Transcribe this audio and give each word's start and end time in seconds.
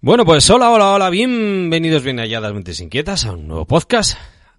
Bueno, 0.00 0.24
pues 0.24 0.48
hola, 0.48 0.70
hola, 0.70 0.92
hola, 0.92 1.10
bienvenidos 1.10 2.04
bien 2.04 2.20
halladas 2.20 2.54
mentes 2.54 2.78
inquietas 2.78 3.26
a 3.26 3.32
un 3.32 3.48
nuevo 3.48 3.64
podcast 3.66 4.16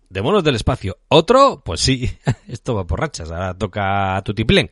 de 0.10 0.22
Monos 0.22 0.44
del 0.44 0.56
Espacio. 0.56 0.98
¿Otro? 1.08 1.62
Pues 1.64 1.80
sí, 1.80 2.12
esto 2.50 2.76
va 2.76 2.86
por 2.86 3.00
rachas, 3.00 3.32
ahora 3.32 3.54
toca 3.54 4.22
Tutiplén. 4.26 4.70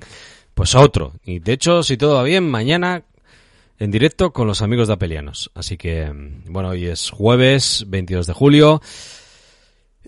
Pues 0.54 0.76
otro. 0.76 1.14
Y 1.24 1.40
de 1.40 1.54
hecho, 1.54 1.84
si 1.84 1.96
todo 1.96 2.16
va 2.16 2.24
bien, 2.24 2.52
mañana 2.52 3.06
en 3.80 3.92
directo 3.92 4.34
con 4.34 4.46
los 4.46 4.62
amigos 4.62 4.90
de 4.90 4.96
Apelianos. 4.96 5.52
Así 5.56 5.78
que, 5.78 6.12
bueno, 6.48 6.68
hoy 6.68 6.88
es 6.88 7.12
jueves 7.12 7.86
22 7.88 8.28
de 8.28 8.34
julio. 8.34 8.82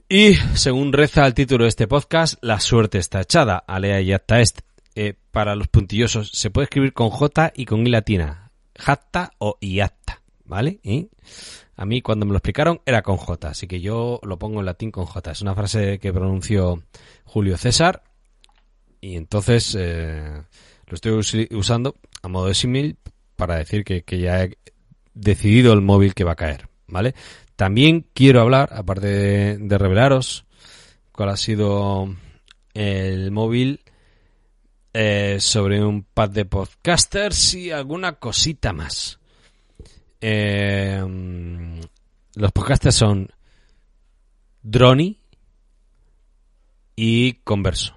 Y 0.10 0.34
según 0.55 0.91
reza 0.91 1.26
el 1.26 1.35
título 1.35 1.63
de 1.63 1.70
este 1.70 1.88
podcast, 1.88 2.34
la 2.41 2.60
suerte 2.60 2.98
está 2.98 3.21
echada. 3.21 3.63
Alea 3.66 4.02
y 4.02 4.12
acta 4.12 4.41
est. 4.41 4.60
Eh, 4.94 5.13
para 5.32 5.55
los 5.55 5.70
puntillosos, 5.70 6.32
se 6.34 6.49
puede 6.49 6.66
escribir 6.66 6.91
con 6.91 7.12
J 7.12 7.54
y 7.55 7.63
con 7.63 7.88
I 7.88 7.91
latina. 7.91 8.52
Jatta 8.76 9.32
o 9.38 9.57
iacta. 9.62 10.19
¿Vale? 10.49 10.80
Y 10.84 11.09
a 11.77 11.85
mí 11.85 12.02
cuando 12.02 12.26
me 12.26 12.31
lo 12.31 12.39
explicaron 12.39 12.82
era 12.85 13.04
con 13.04 13.15
J, 13.15 13.49
así 13.49 13.68
que 13.68 13.79
yo 13.79 14.20
lo 14.24 14.37
pongo 14.40 14.60
en 14.60 14.65
latín 14.65 14.91
con 14.91 15.05
J. 15.05 15.32
Es 15.32 15.41
una 15.41 15.55
frase 15.55 15.99
que 15.99 16.12
pronunció 16.12 16.84
Julio 17.24 17.55
César 17.55 18.04
y 18.99 19.15
entonces 19.15 19.77
eh, 19.79 20.41
lo 20.87 20.96
estoy 20.96 21.48
usando 21.51 21.96
a 22.24 22.27
modo 22.27 22.48
de 22.48 22.55
símil 22.55 22.98
para 23.35 23.55
decir 23.55 23.85
que, 23.85 24.04
ya 24.20 24.43
he 24.43 24.57
decidido 25.13 25.71
el 25.71 25.82
móvil 25.82 26.13
que 26.15 26.26
va 26.26 26.34
a 26.34 26.35
caer, 26.35 26.68
¿vale? 26.87 27.13
También 27.55 28.07
quiero 28.13 28.41
hablar, 28.41 28.70
aparte 28.74 29.57
de, 29.57 29.77
revelaros 29.77 30.46
cuál 31.12 31.29
ha 31.29 31.37
sido 31.37 32.13
el 32.74 33.31
móvil 33.31 33.81
eh, 34.93 35.37
sobre 35.40 35.84
un 35.84 36.04
pad 36.04 36.31
de 36.31 36.46
podcasters 36.46 37.54
y 37.54 37.71
alguna 37.71 38.13
cosita 38.13 38.74
más. 38.74 39.20
Eh, 40.21 41.01
los 42.35 42.51
podcasts 42.51 42.95
son 42.95 43.29
Droni 44.62 45.20
y 46.95 47.34
Converso. 47.43 47.95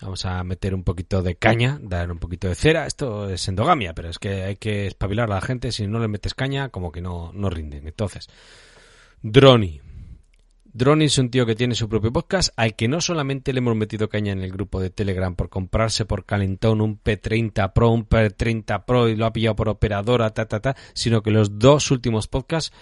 Vamos 0.00 0.24
a 0.24 0.44
meter 0.44 0.74
un 0.74 0.84
poquito 0.84 1.22
de 1.22 1.34
caña, 1.34 1.78
dar 1.82 2.12
un 2.12 2.18
poquito 2.18 2.48
de 2.48 2.54
cera. 2.54 2.86
Esto 2.86 3.28
es 3.28 3.48
endogamia, 3.48 3.94
pero 3.94 4.08
es 4.08 4.18
que 4.18 4.44
hay 4.44 4.56
que 4.56 4.86
espabilar 4.86 5.30
a 5.30 5.34
la 5.34 5.40
gente. 5.40 5.72
Si 5.72 5.86
no 5.88 5.98
le 5.98 6.06
metes 6.06 6.34
caña, 6.34 6.68
como 6.68 6.92
que 6.92 7.00
no, 7.00 7.32
no 7.32 7.50
rinden. 7.50 7.86
Entonces, 7.86 8.28
Droni. 9.22 9.80
Droni 10.78 11.06
es 11.06 11.18
un 11.18 11.28
tío 11.28 11.44
que 11.44 11.56
tiene 11.56 11.74
su 11.74 11.88
propio 11.88 12.12
podcast, 12.12 12.50
al 12.54 12.76
que 12.76 12.86
no 12.86 13.00
solamente 13.00 13.52
le 13.52 13.58
hemos 13.58 13.74
metido 13.74 14.08
caña 14.08 14.30
en 14.30 14.44
el 14.44 14.52
grupo 14.52 14.80
de 14.80 14.90
Telegram 14.90 15.34
por 15.34 15.48
comprarse 15.48 16.04
por 16.04 16.24
calentón 16.24 16.80
un 16.80 17.02
P30 17.02 17.72
Pro, 17.72 17.90
un 17.90 18.08
P30 18.08 18.84
Pro 18.84 19.08
y 19.08 19.16
lo 19.16 19.26
ha 19.26 19.32
pillado 19.32 19.56
por 19.56 19.68
operadora, 19.70 20.30
ta, 20.30 20.46
ta, 20.46 20.60
ta, 20.60 20.76
sino 20.94 21.20
que 21.20 21.32
los 21.32 21.58
dos 21.58 21.90
últimos 21.90 22.28
podcasts 22.28 22.72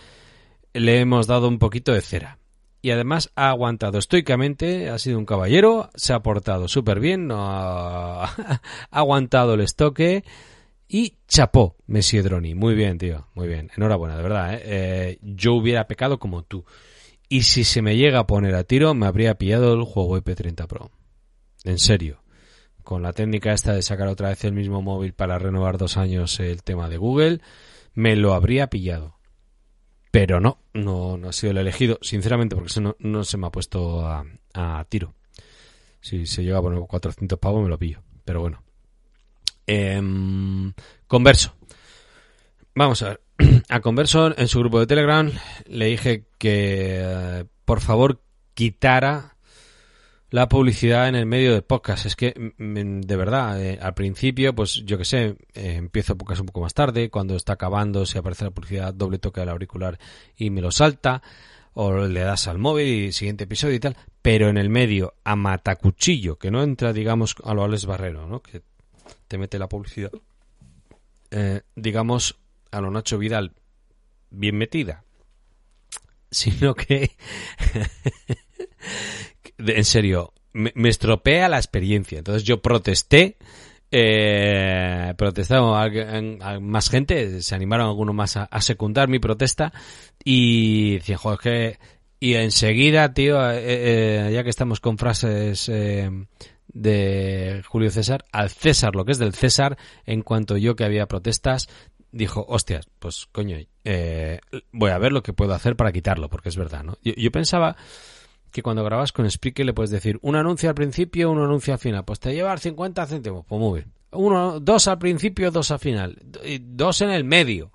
le 0.75 1.01
hemos 1.01 1.27
dado 1.27 1.49
un 1.49 1.59
poquito 1.59 1.95
de 1.95 2.03
cera. 2.03 2.39
Y 2.83 2.91
además 2.91 3.33
ha 3.35 3.49
aguantado 3.49 3.97
estoicamente, 3.97 4.91
ha 4.91 4.99
sido 4.99 5.19
un 5.19 5.25
caballero, 5.25 5.89
se 5.95 6.13
ha 6.13 6.21
portado 6.21 6.69
súper 6.69 7.01
bien, 7.01 7.27
no 7.27 7.37
ha... 7.49 8.61
aguantado 8.91 9.55
el 9.55 9.63
estoque 9.63 10.23
y 10.87 11.15
chapó 11.29 11.77
Messi 11.87 12.19
Droni. 12.19 12.55
Muy 12.55 12.75
bien, 12.75 12.99
tío, 12.99 13.29
muy 13.33 13.49
bien. 13.49 13.71
Enhorabuena, 13.75 14.19
de 14.19 14.23
verdad. 14.23 14.55
¿eh? 14.55 14.61
Eh, 14.65 15.19
yo 15.23 15.55
hubiera 15.55 15.87
pecado 15.87 16.19
como 16.19 16.43
tú. 16.43 16.67
Y 17.29 17.43
si 17.43 17.65
se 17.65 17.83
me 17.83 17.97
llega 17.97 18.21
a 18.21 18.27
poner 18.27 18.55
a 18.55 18.65
tiro, 18.65 18.95
me 18.95 19.07
habría 19.07 19.37
pillado 19.37 19.75
el 19.75 19.83
juego 19.83 20.17
IP30 20.19 20.67
Pro. 20.67 20.91
En 21.65 21.79
serio. 21.79 22.23
Con 22.85 23.03
la 23.03 23.13
técnica 23.13 23.53
esta 23.53 23.73
de 23.73 23.83
sacar 23.83 24.07
otra 24.07 24.29
vez 24.29 24.45
el 24.45 24.53
mismo 24.53 24.81
móvil 24.81 25.13
para 25.13 25.39
renovar 25.39 25.77
dos 25.77 25.97
años 25.97 26.39
el 26.39 26.63
tema 26.63 26.89
de 26.89 26.99
Google, 26.99 27.41
me 27.95 28.15
lo 28.15 28.33
habría 28.33 28.69
pillado. 28.69 29.17
Pero 30.13 30.39
no, 30.39 30.59
no, 30.73 31.17
no 31.17 31.29
ha 31.29 31.33
sido 31.33 31.51
el 31.51 31.59
elegido, 31.59 31.99
sinceramente, 32.01 32.55
porque 32.55 32.69
eso 32.69 32.97
no, 32.99 33.25
se 33.25 33.37
me 33.37 33.49
ha 33.49 33.51
puesto 33.51 34.07
a, 34.07 34.87
tiro. 34.89 35.15
Si 36.01 36.27
se 36.27 36.45
llega 36.45 36.59
a 36.59 36.63
poner 36.63 36.79
400 36.79 37.39
pavos, 37.41 37.65
me 37.65 37.69
lo 37.69 37.77
pillo. 37.77 38.03
Pero 38.25 38.41
bueno. 38.41 38.63
Em, 39.67 40.73
converso. 41.09 41.57
Vamos 42.75 43.03
a 43.03 43.09
ver. 43.09 43.26
A 43.69 43.81
Converso 43.81 44.37
en 44.39 44.49
su 44.49 44.61
grupo 44.61 44.81
de 44.81 44.87
Telegram 44.87 45.31
le 45.67 45.87
dije 45.87 46.27
que 46.39 47.01
eh, 47.03 47.45
por 47.65 47.81
favor 47.81 48.23
quitara 48.55 49.37
la 50.31 50.49
publicidad 50.49 51.09
en 51.09 51.15
el 51.15 51.27
medio 51.27 51.53
de 51.55 51.63
podcast. 51.63 52.07
Es 52.07 52.17
que, 52.17 52.35
de 52.59 53.17
verdad, 53.17 53.63
eh, 53.63 53.79
al 53.81 53.95
principio, 53.95 54.55
pues 54.55 54.83
yo 54.85 54.99
que 54.99 55.05
sé, 55.05 55.37
eh, 55.55 55.75
empiezo 55.77 56.17
podcast 56.17 56.41
un 56.41 56.47
poco 56.47 56.63
más 56.63 56.75
tarde, 56.75 57.11
cuando 57.11 57.37
está 57.37 57.55
acabando, 57.55 58.05
si 58.07 58.19
aparece 58.19 58.45
la 58.45 58.51
publicidad, 58.51 58.93
doble 58.93 59.19
toque 59.19 59.41
al 59.41 59.49
auricular 59.49 59.99
y 60.37 60.51
me 60.51 60.61
lo 60.61 60.73
salta, 60.73 61.23
o 61.75 62.07
le 62.07 62.21
das 62.21 62.49
al 62.49 62.59
móvil 62.59 62.87
y 62.87 63.13
siguiente 63.13 63.45
episodio 63.45 63.77
y 63.77 63.81
tal, 63.81 63.97
pero 64.21 64.49
en 64.49 64.59
el 64.59 64.69
medio, 64.69 65.15
a 65.25 65.37
matacuchillo, 65.37 66.39
que 66.39 66.51
no 66.51 66.63
entra, 66.63 66.93
digamos, 66.93 67.37
a 67.45 67.55
lo 67.55 67.63
Alex 67.63 67.87
Barrero, 67.87 68.27
¿no? 68.27 68.43
Que 68.43 68.63
te 69.29 69.39
mete 69.39 69.59
la 69.59 69.69
publicidad. 69.69 70.11
digamos, 71.77 72.37
a 72.77 72.81
lo 72.81 72.91
Nacho 72.91 73.19
Vidal 73.19 73.53
bien 74.31 74.57
metida, 74.57 75.05
sino 76.31 76.75
que, 76.75 77.11
en 79.59 79.85
serio, 79.85 80.33
me, 80.53 80.89
estropea 80.89 81.49
la 81.49 81.59
experiencia. 81.59 82.19
Entonces 82.19 82.45
yo 82.45 82.61
protesté, 82.61 83.37
eh, 83.91 85.15
protestaron 85.17 86.41
a, 86.43 86.61
más 86.61 86.91
gente, 86.91 87.43
se 87.43 87.55
animaron 87.55 87.87
algunos 87.87 88.15
más 88.15 88.37
a, 88.37 88.61
secundar 88.61 89.09
mi 89.09 89.19
protesta 89.19 89.73
y 90.25 90.95
decían, 90.95 91.19
que... 91.43 91.79
Y 92.19 92.35
enseguida, 92.35 93.13
tío, 93.13 93.39
eh, 93.51 94.29
eh, 94.29 94.33
ya 94.33 94.43
que 94.43 94.49
estamos 94.49 94.81
con 94.81 94.97
frases 94.97 95.69
eh, 95.69 96.11
de 96.69 97.63
Julio 97.67 97.91
César, 97.91 98.25
al 98.33 98.49
César, 98.49 98.95
lo 98.97 99.05
que 99.05 99.13
es 99.13 99.19
del 99.19 99.35
César, 99.35 99.77
en 100.07 100.23
cuanto 100.23 100.57
yo 100.57 100.77
que 100.77 100.85
había 100.85 101.07
protestas, 101.07 101.69
dijo, 102.17 102.45
hostias, 102.49 102.89
pues 102.99 103.27
coño, 103.33 103.59
eh, 103.85 104.41
voy 104.73 104.91
a 104.91 104.99
ver 104.99 105.13
lo 105.13 105.23
que 105.23 105.33
puedo 105.33 105.55
hacer 105.55 105.77
para 105.77 105.93
quitarlo, 105.93 106.29
porque 106.29 106.49
es 106.49 106.57
verdad, 106.57 106.83
¿no? 106.83 106.99
Yo, 107.03 107.31
pensaba 107.31 107.77
que 108.51 108.63
cuando 108.63 108.85
grabas 108.85 109.13
con 109.13 109.31
Spreaker 109.31 109.67
le 109.67 109.75
puedes 109.75 109.91
decir 109.91 110.19
un 110.23 110.37
anuncio 110.37 110.69
al 110.69 110.75
principio, 110.75 111.31
un 111.31 111.41
anuncio 111.41 111.73
al 111.73 111.79
final, 111.79 112.05
pues 112.05 112.21
te 112.21 112.35
lleva 112.35 112.57
50 112.57 113.07
céntimos, 113.07 113.45
pues 113.47 113.61
muy 113.61 113.81
bien. 113.81 113.93
Uno, 114.13 114.61
dos 114.61 114.89
al 114.89 114.99
principio, 114.99 115.51
dos 115.51 115.71
al 115.71 115.79
final, 115.79 116.19
dos 116.61 117.03
en 117.03 117.11
el 117.11 117.25
medio. 117.25 117.71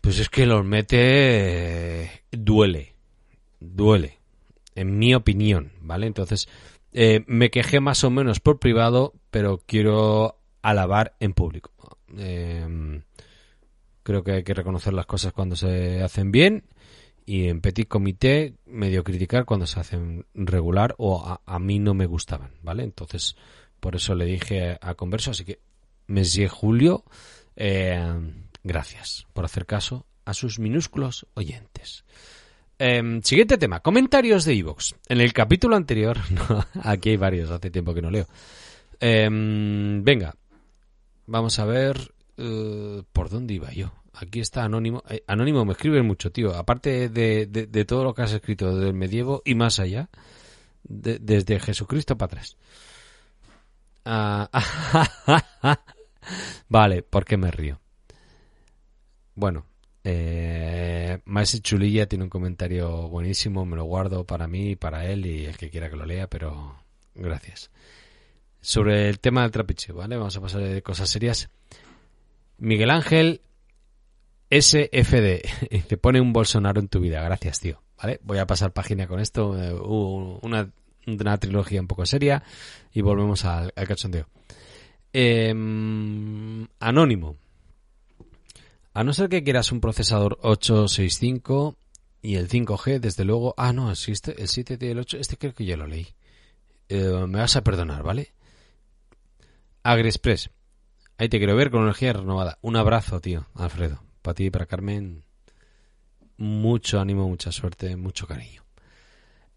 Pues 0.00 0.18
es 0.18 0.28
que 0.28 0.46
los 0.46 0.64
mete, 0.64 2.24
duele, 2.32 2.96
duele, 3.60 4.18
en 4.74 4.98
mi 4.98 5.14
opinión, 5.14 5.70
¿vale? 5.80 6.08
Entonces, 6.08 6.48
eh, 6.92 7.22
me 7.28 7.50
quejé 7.50 7.78
más 7.78 8.02
o 8.02 8.10
menos 8.10 8.40
por 8.40 8.58
privado, 8.58 9.14
pero 9.30 9.62
quiero 9.64 10.38
alabar 10.60 11.14
en 11.20 11.34
público. 11.34 11.70
Eh, 12.18 13.00
Creo 14.02 14.24
que 14.24 14.32
hay 14.32 14.42
que 14.42 14.54
reconocer 14.54 14.92
las 14.92 15.06
cosas 15.06 15.32
cuando 15.32 15.56
se 15.56 16.02
hacen 16.02 16.32
bien 16.32 16.64
y 17.24 17.48
en 17.48 17.60
petit 17.60 17.86
comité 17.86 18.54
medio 18.66 19.04
criticar 19.04 19.44
cuando 19.44 19.66
se 19.66 19.78
hacen 19.78 20.26
regular 20.34 20.94
o 20.98 21.38
a, 21.44 21.58
mí 21.58 21.78
no 21.78 21.94
me 21.94 22.06
gustaban, 22.06 22.50
¿vale? 22.62 22.82
Entonces, 22.82 23.36
por 23.80 23.94
eso 23.94 24.14
le 24.14 24.24
dije 24.24 24.78
a 24.80 24.94
Converso, 24.94 25.30
así 25.30 25.44
que 25.44 25.60
Monsieur 26.08 26.48
Julio, 26.48 27.04
eh, 27.56 28.02
gracias 28.64 29.26
por 29.32 29.44
hacer 29.44 29.66
caso 29.66 30.06
a 30.24 30.34
sus 30.34 30.58
minúsculos 30.58 31.26
oyentes. 31.34 32.04
Em, 32.78 33.22
siguiente 33.22 33.58
tema, 33.58 33.80
comentarios 33.80 34.44
de 34.44 34.54
Evox. 34.54 34.96
En 35.08 35.20
el 35.20 35.32
capítulo 35.32 35.76
anterior, 35.76 36.18
aquí 36.82 37.10
hay 37.10 37.16
varios, 37.16 37.50
hace 37.50 37.70
tiempo 37.70 37.94
que 37.94 38.02
no 38.02 38.10
leo. 38.10 38.26
Em, 38.98 40.02
venga, 40.02 40.34
vamos 41.26 41.58
a 41.58 41.64
ver 41.64 42.12
eh, 42.36 43.02
¿Por 43.12 43.30
dónde 43.30 43.54
iba 43.54 43.72
yo? 43.72 43.92
Aquí 44.14 44.40
está 44.40 44.64
Anónimo. 44.64 45.02
Eh, 45.08 45.22
Anónimo 45.26 45.64
me 45.64 45.72
escribe 45.72 46.02
mucho, 46.02 46.30
tío. 46.32 46.54
Aparte 46.54 47.08
de, 47.08 47.46
de, 47.46 47.84
todo 47.84 48.04
lo 48.04 48.14
que 48.14 48.22
has 48.22 48.32
escrito 48.32 48.76
del 48.76 48.94
medievo 48.94 49.42
y 49.44 49.54
más 49.54 49.78
allá, 49.78 50.08
desde 50.82 51.60
Jesucristo 51.60 52.16
para 52.16 52.32
atrás. 52.32 52.56
Ah, 54.04 54.50
vale, 56.68 57.02
¿por 57.02 57.24
qué 57.24 57.36
me 57.36 57.50
río? 57.50 57.80
Bueno, 59.34 59.66
eh, 60.04 61.20
Maese 61.24 61.60
Chulilla 61.60 62.06
tiene 62.06 62.24
un 62.24 62.30
comentario 62.30 63.08
buenísimo, 63.08 63.64
me 63.64 63.76
lo 63.76 63.84
guardo 63.84 64.26
para 64.26 64.48
mí, 64.48 64.76
para 64.76 65.06
él 65.06 65.26
y 65.26 65.46
el 65.46 65.56
que 65.56 65.70
quiera 65.70 65.88
que 65.88 65.96
lo 65.96 66.04
lea, 66.04 66.26
pero 66.26 66.76
gracias. 67.14 67.70
Sobre 68.60 69.08
el 69.08 69.20
tema 69.20 69.42
del 69.42 69.50
trapiche, 69.50 69.92
¿vale? 69.92 70.16
Vamos 70.16 70.36
a 70.36 70.40
pasar 70.40 70.62
de 70.62 70.82
cosas 70.82 71.08
serias. 71.08 71.50
Miguel 72.58 72.90
Ángel 72.90 73.42
SFD, 74.50 75.42
te 75.88 75.96
pone 75.96 76.20
un 76.20 76.32
Bolsonaro 76.32 76.80
en 76.80 76.88
tu 76.88 77.00
vida, 77.00 77.22
gracias, 77.22 77.60
tío. 77.60 77.82
¿Vale? 77.96 78.20
Voy 78.22 78.38
a 78.38 78.46
pasar 78.46 78.72
página 78.72 79.06
con 79.06 79.20
esto, 79.20 79.56
eh, 79.56 79.72
una, 79.72 80.70
una, 81.06 81.38
trilogía 81.38 81.80
un 81.80 81.86
poco 81.86 82.04
seria 82.04 82.42
y 82.92 83.00
volvemos 83.00 83.44
al, 83.44 83.72
al 83.76 83.86
cachondeo. 83.86 84.26
Em, 85.12 86.66
anónimo. 86.80 87.36
A 88.94 89.04
no 89.04 89.12
ser 89.12 89.28
que 89.28 89.44
quieras 89.44 89.72
un 89.72 89.80
procesador 89.80 90.38
865 90.42 91.76
y 92.22 92.36
el 92.36 92.48
5G, 92.48 93.00
desde 93.00 93.24
luego. 93.24 93.54
Ah, 93.56 93.72
no, 93.72 93.90
existe 93.90 94.40
el 94.40 94.48
7 94.48 94.78
y 94.80 94.86
el 94.86 94.98
8. 94.98 95.18
Este 95.18 95.36
creo 95.36 95.54
que 95.54 95.64
ya 95.64 95.76
lo 95.76 95.86
leí. 95.86 96.08
Eh, 96.88 97.24
me 97.26 97.38
vas 97.38 97.56
a 97.56 97.64
perdonar, 97.64 98.02
¿vale? 98.02 98.32
AgriExpress. 99.82 100.50
Ahí 101.18 101.28
te 101.28 101.38
quiero 101.38 101.56
ver 101.56 101.70
con 101.70 101.82
energía 101.82 102.12
renovada. 102.12 102.58
Un 102.62 102.76
abrazo, 102.76 103.20
tío, 103.20 103.46
Alfredo. 103.54 104.02
Para 104.22 104.34
ti 104.34 104.46
y 104.46 104.50
para 104.50 104.66
Carmen. 104.66 105.24
Mucho 106.36 107.00
ánimo, 107.00 107.28
mucha 107.28 107.52
suerte, 107.52 107.96
mucho 107.96 108.26
cariño. 108.26 108.62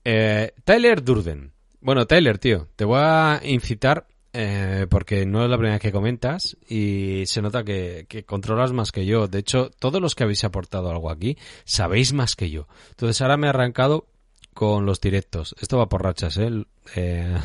Eh, 0.03 0.53
Tyler 0.63 1.03
Durden. 1.03 1.51
Bueno, 1.81 2.05
Tyler, 2.05 2.37
tío, 2.37 2.67
te 2.75 2.85
voy 2.85 2.99
a 3.01 3.41
incitar 3.43 4.07
eh, 4.37 4.85
porque 4.89 5.25
no 5.25 5.45
es 5.45 5.49
la 5.49 5.55
primera 5.55 5.75
vez 5.75 5.81
que 5.81 5.93
comentas 5.93 6.57
y 6.67 7.23
se 7.25 7.41
nota 7.41 7.63
que, 7.63 8.05
controlas 8.25 8.73
más 8.73 8.91
que 8.91 9.05
yo. 9.05 9.29
De 9.29 9.39
hecho, 9.39 9.71
todos 9.79 10.01
los 10.01 10.13
que 10.13 10.23
habéis 10.23 10.43
aportado 10.43 10.89
algo 10.89 11.09
aquí 11.09 11.37
sabéis 11.63 12.11
más 12.11 12.35
que 12.35 12.49
yo. 12.49 12.67
Entonces 12.89 13.21
ahora 13.21 13.37
me 13.37 13.47
he 13.47 13.49
arrancado 13.51 14.07
con 14.53 14.85
los 14.85 14.99
directos. 14.99 15.55
Esto 15.61 15.77
va 15.77 15.87
por 15.87 16.03
rachas, 16.03 16.37
¿eh? 16.37 16.65
eh 16.97 17.37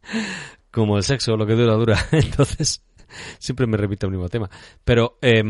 como 0.70 0.96
el 0.96 1.02
sexo, 1.02 1.36
lo 1.36 1.44
que 1.46 1.52
dura, 1.52 1.74
dura. 1.74 2.08
Entonces, 2.12 2.82
siempre 3.38 3.66
me 3.66 3.76
repito 3.76 4.06
el 4.06 4.12
mismo 4.12 4.28
tema. 4.28 4.50
Pero 4.84 5.18
eh, 5.22 5.42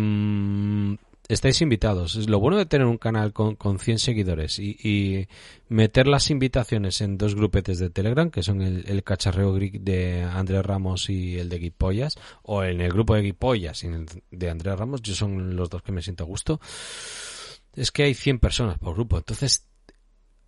estáis 1.29 1.63
invitados. 1.63 2.17
Lo 2.29 2.39
bueno 2.41 2.59
de 2.59 2.67
tener 2.67 2.87
un 2.87 2.99
canal 2.99 3.33
con, 3.33 3.57
con 3.57 3.79
100 3.79 3.99
seguidores 3.99 4.59
y, 4.59 5.29
meter 5.69 6.07
las 6.07 6.31
invitaciones 6.31 7.01
en 7.01 7.17
dos 7.17 7.35
grupetes 7.35 7.79
de 7.79 7.89
Telegram, 7.89 8.31
que 8.31 8.43
son 8.43 8.61
el, 8.61 9.05
cacharreo 9.05 9.55
de 9.55 10.23
Andrés 10.23 10.65
Ramos 10.65 11.09
y 11.09 11.39
el 11.39 11.49
de 11.49 11.59
Guipollas, 11.59 12.19
o 12.43 12.63
en 12.63 12.83
el 12.83 12.93
grupo 12.93 13.15
de 13.15 13.23
Guipollas 13.23 13.83
y 13.85 13.89
de 14.31 14.51
Andrés 14.51 14.79
Ramos, 14.79 15.01
yo 15.01 15.15
son 15.15 15.57
los 15.57 15.71
dos 15.71 15.83
que 15.83 15.93
me 15.93 16.03
siento 16.03 16.25
a 16.25 16.27
gusto, 16.27 16.61
es 17.75 17.91
que 17.91 18.03
hay 18.03 18.13
100 18.13 18.39
personas 18.39 18.79
por 18.79 18.95
grupo. 18.95 19.17
Entonces, 19.17 19.67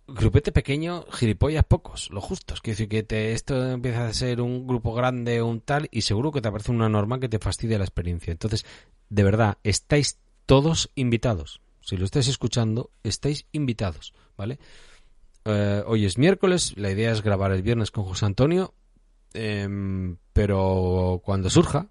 grupete 0.07 0.51
pequeño, 0.51 1.05
gilipollas 1.11 1.65
pocos, 1.65 2.09
lo 2.11 2.21
justos. 2.21 2.61
Quiere 2.61 2.75
decir 2.75 2.89
que 2.89 3.03
te, 3.03 3.33
esto 3.33 3.71
empieza 3.71 4.07
a 4.07 4.13
ser 4.13 4.41
un 4.41 4.67
grupo 4.67 4.93
grande, 4.93 5.41
un 5.41 5.61
tal, 5.61 5.87
y 5.91 6.01
seguro 6.01 6.31
que 6.31 6.41
te 6.41 6.47
aparece 6.47 6.71
una 6.71 6.89
norma 6.89 7.19
que 7.19 7.29
te 7.29 7.39
fastidie 7.39 7.77
la 7.77 7.85
experiencia. 7.85 8.31
Entonces, 8.31 8.65
de 9.09 9.23
verdad, 9.23 9.57
estáis 9.63 10.19
todos 10.45 10.91
invitados. 10.95 11.61
Si 11.81 11.97
lo 11.97 12.05
estáis 12.05 12.27
escuchando, 12.27 12.91
estáis 13.03 13.45
invitados, 13.51 14.13
¿vale? 14.37 14.59
Eh, 15.45 15.83
hoy 15.85 16.05
es 16.05 16.17
miércoles, 16.17 16.73
la 16.75 16.89
idea 16.89 17.11
es 17.11 17.21
grabar 17.21 17.51
el 17.51 17.61
viernes 17.61 17.91
con 17.91 18.05
José 18.05 18.25
Antonio, 18.25 18.73
em, 19.33 20.17
pero 20.33 21.21
cuando 21.23 21.49
surja, 21.49 21.87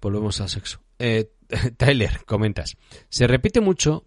volvemos 0.00 0.40
al 0.40 0.48
sexo. 0.48 0.80
Eh, 0.98 1.32
Tyler, 1.76 2.24
comentas, 2.24 2.76
se 3.08 3.26
repite 3.26 3.60
mucho 3.60 4.04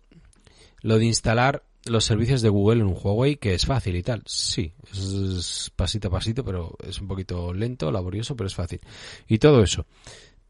lo 0.81 0.97
de 0.97 1.05
instalar 1.05 1.63
los 1.85 2.05
servicios 2.05 2.41
de 2.41 2.49
Google 2.49 2.81
en 2.81 2.87
un 2.87 2.97
Huawei, 3.01 3.37
que 3.37 3.53
es 3.53 3.65
fácil 3.65 3.95
y 3.95 4.03
tal. 4.03 4.23
Sí, 4.25 4.73
es 4.91 5.71
pasito 5.75 6.09
a 6.09 6.11
pasito, 6.11 6.43
pero 6.43 6.75
es 6.85 6.99
un 6.99 7.07
poquito 7.07 7.53
lento, 7.53 7.91
laborioso, 7.91 8.35
pero 8.35 8.47
es 8.47 8.55
fácil. 8.55 8.81
Y 9.27 9.37
todo 9.37 9.63
eso. 9.63 9.85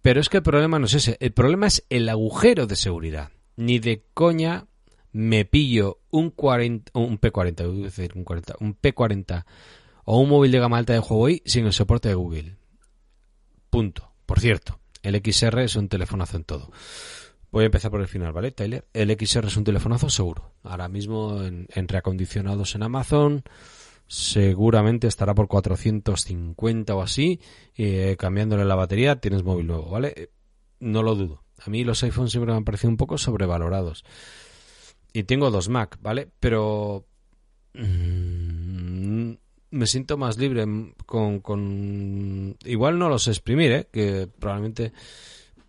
Pero 0.02 0.22
es 0.22 0.30
que 0.30 0.38
el 0.38 0.44
problema 0.44 0.80
no 0.80 0.86
es 0.86 0.94
ese, 0.94 1.18
el 1.20 1.34
problema 1.34 1.68
es 1.68 1.86
el 1.90 2.08
agujero 2.10 2.68
de 2.68 2.76
seguridad. 2.76 3.32
Ni 3.58 3.80
de 3.80 4.04
coña 4.14 4.66
me 5.12 5.46
pillo 5.46 6.00
un 6.10 6.30
40, 6.32 6.92
un 6.98 7.20
P40, 7.20 7.84
decir, 7.84 8.14
un 8.16 8.24
40, 8.24 8.56
un 8.60 8.80
P40 8.80 9.46
o 10.06 10.20
un 10.20 10.30
móvil 10.30 10.52
de 10.52 10.60
gama 10.60 10.78
alta 10.78 10.94
de 10.94 11.00
Huawei 11.00 11.42
sin 11.46 11.66
el 11.66 11.74
soporte 11.74 12.10
de 12.10 12.16
Google. 12.16 12.56
Punto. 13.70 14.10
Por 14.26 14.40
cierto, 14.40 14.80
el 15.04 15.16
XR 15.16 15.60
es 15.62 15.76
un 15.76 15.90
telefonazo 15.90 16.38
en 16.38 16.44
todo. 16.44 16.72
Voy 17.52 17.64
a 17.64 17.66
empezar 17.66 17.90
por 17.90 18.02
el 18.02 18.08
final, 18.08 18.32
¿vale, 18.32 18.52
Tyler? 18.52 18.86
El 18.94 19.10
XR 19.10 19.48
es 19.48 19.58
un 19.58 19.64
telefonazo 19.64 20.10
seguro. 20.10 20.54
Ahora 20.64 20.88
mismo 20.88 21.42
en, 21.42 21.68
en 21.74 21.88
reacondicionados 21.88 22.76
en 22.76 22.84
Amazon, 22.84 23.44
seguramente 24.10 25.08
estará 25.08 25.36
por 25.36 25.48
450 25.48 26.96
o 26.96 27.02
así, 27.02 27.40
eh, 27.76 28.16
cambiándole 28.18 28.66
la 28.66 28.76
batería 28.76 29.20
tienes 29.20 29.44
móvil 29.44 29.68
nuevo, 29.68 29.90
¿vale? 29.90 30.14
Eh, 30.16 30.32
no 30.80 31.04
lo 31.04 31.16
dudo. 31.16 31.44
A 31.60 31.70
mí 31.70 31.84
los 31.84 32.02
iPhones 32.04 32.32
siempre 32.32 32.52
me 32.52 32.58
han 32.58 32.66
parecido 32.66 32.90
un 32.90 32.98
poco 32.98 33.18
sobrevalorados. 33.18 34.04
Y 35.14 35.24
tengo 35.24 35.52
dos 35.52 35.70
Mac, 35.70 36.00
¿vale? 36.02 36.28
Pero 36.40 37.08
mm, 37.76 39.32
me 39.72 39.88
siento 39.88 40.18
más 40.18 40.38
libre 40.38 40.66
con, 41.06 41.40
con... 41.40 42.58
Igual 42.66 42.98
no 42.98 43.10
los 43.10 43.28
exprimir, 43.28 43.72
¿eh? 43.72 43.88
Que 43.92 44.28
probablemente 44.40 44.92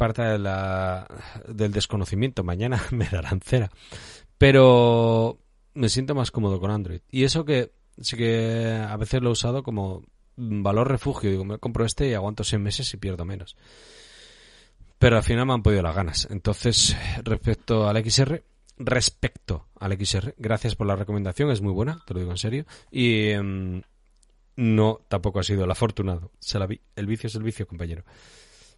parte 0.00 0.22
de 0.22 0.38
la, 0.38 1.06
del 1.46 1.72
desconocimiento. 1.72 2.42
Mañana 2.42 2.82
me 2.90 3.06
darán 3.06 3.40
cera. 3.40 3.70
Pero 4.38 5.38
me 5.74 5.88
siento 5.88 6.14
más 6.14 6.30
cómodo 6.30 6.58
con 6.58 6.70
Android. 6.70 7.02
Y 7.10 7.24
eso 7.24 7.44
que 7.44 7.72
Así 8.00 8.16
que 8.16 8.82
a 8.88 8.96
veces 8.96 9.20
lo 9.20 9.28
he 9.28 9.32
usado 9.32 9.62
como 9.62 10.02
valor 10.36 10.88
refugio. 10.88 11.30
Digo, 11.30 11.44
me 11.44 11.58
compro 11.58 11.84
este 11.84 12.08
y 12.08 12.14
aguanto 12.14 12.44
seis 12.44 12.60
meses 12.60 12.92
y 12.94 12.96
pierdo 12.96 13.24
menos. 13.24 13.56
Pero 14.98 15.16
al 15.16 15.22
final 15.22 15.46
me 15.46 15.52
han 15.52 15.62
podido 15.62 15.82
las 15.82 15.94
ganas. 15.94 16.28
Entonces, 16.30 16.96
respecto 17.22 17.88
al 17.88 18.02
XR, 18.04 18.42
respecto 18.78 19.68
al 19.78 19.92
XR, 19.98 20.34
gracias 20.38 20.74
por 20.76 20.86
la 20.86 20.96
recomendación, 20.96 21.50
es 21.50 21.60
muy 21.60 21.72
buena, 21.72 22.02
te 22.06 22.14
lo 22.14 22.20
digo 22.20 22.32
en 22.32 22.38
serio. 22.38 22.66
Y 22.90 23.28
em, 23.28 23.82
no, 24.56 25.00
tampoco 25.08 25.40
ha 25.40 25.44
sido 25.44 25.64
el 25.64 25.70
afortunado. 25.70 26.32
Se 26.38 26.58
la 26.58 26.66
vi. 26.66 26.80
El 26.96 27.06
vicio 27.06 27.26
es 27.26 27.34
el 27.34 27.42
vicio, 27.42 27.66
compañero. 27.66 28.04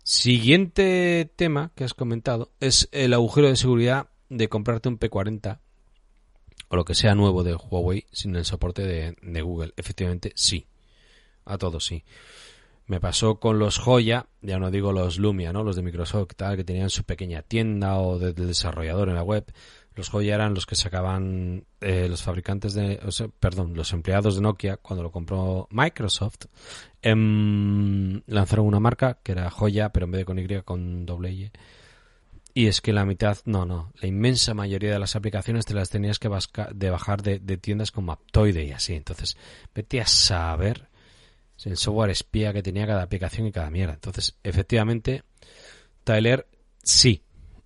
Siguiente 0.04 1.30
tema 1.36 1.70
que 1.76 1.84
has 1.84 1.94
comentado 1.94 2.50
es 2.58 2.88
el 2.90 3.12
agujero 3.12 3.48
de 3.48 3.56
seguridad 3.56 4.08
de 4.28 4.48
comprarte 4.48 4.88
un 4.88 4.98
P40 4.98 5.60
o 6.68 6.76
lo 6.76 6.84
que 6.84 6.94
sea 6.94 7.14
nuevo 7.14 7.44
de 7.44 7.54
Huawei 7.54 8.06
sin 8.10 8.34
el 8.34 8.44
soporte 8.44 8.82
de, 8.82 9.42
Google. 9.42 9.74
Efectivamente, 9.76 10.32
sí. 10.34 10.66
A 11.44 11.58
todos 11.58 11.84
sí. 11.84 12.04
Me 12.86 12.98
pasó 12.98 13.38
con 13.38 13.58
los 13.58 13.78
Joya, 13.78 14.26
ya 14.40 14.58
no 14.58 14.70
digo 14.70 14.92
los 14.92 15.18
Lumia, 15.18 15.52
¿no? 15.52 15.64
Los 15.64 15.76
de 15.76 15.82
Microsoft, 15.82 16.30
tal, 16.34 16.56
que 16.56 16.64
tenían 16.64 16.90
su 16.90 17.04
pequeña 17.04 17.42
tienda 17.42 17.98
o 17.98 18.18
del 18.18 18.34
desarrollador 18.34 19.10
en 19.10 19.16
la 19.16 19.22
web. 19.22 19.44
Los 19.94 20.08
Joya 20.08 20.34
eran 20.34 20.54
los 20.54 20.66
que 20.66 20.74
sacaban 20.74 21.64
eh, 21.80 22.06
los 22.08 22.22
fabricantes 22.22 22.74
de, 22.74 23.00
perdón, 23.38 23.74
los 23.74 23.92
empleados 23.92 24.36
de 24.36 24.42
Nokia 24.42 24.76
cuando 24.78 25.02
lo 25.02 25.10
compró 25.10 25.68
Microsoft. 25.70 26.46
Em, 27.02 28.22
lanzaron 28.26 28.66
una 28.66 28.80
marca 28.80 29.18
que 29.22 29.32
era 29.32 29.50
Joya, 29.50 29.90
pero 29.90 30.06
en 30.06 30.12
vez 30.12 30.20
de 30.20 30.24
con 30.24 30.38
Y, 30.38 30.62
con 30.62 31.06
doble 31.06 31.32
Y 31.32 31.50
y 32.54 32.66
es 32.66 32.80
que 32.80 32.92
la 32.92 33.06
mitad, 33.06 33.38
no, 33.46 33.64
no, 33.64 33.92
la 34.00 34.08
inmensa 34.08 34.52
mayoría 34.52 34.92
de 34.92 34.98
las 34.98 35.16
aplicaciones 35.16 35.64
te 35.64 35.74
las 35.74 35.88
tenías 35.88 36.18
que 36.18 36.28
de 36.74 36.90
bajar 36.90 37.22
de, 37.22 37.38
tiendas 37.56 37.90
como 37.90 38.12
Aptoide 38.12 38.64
y 38.64 38.72
así. 38.72 38.94
Entonces, 38.94 39.36
vete 39.74 40.00
a 40.00 40.06
saber 40.06 40.88
el 41.64 41.76
software 41.76 42.10
espía 42.10 42.52
que 42.52 42.62
tenía 42.62 42.86
cada 42.86 43.02
aplicación 43.02 43.46
y 43.46 43.52
cada 43.52 43.70
mierda. 43.70 43.94
Entonces, 43.94 44.36
efectivamente, 44.42 45.22
Tyler, 46.04 46.46
sí, 46.82 47.22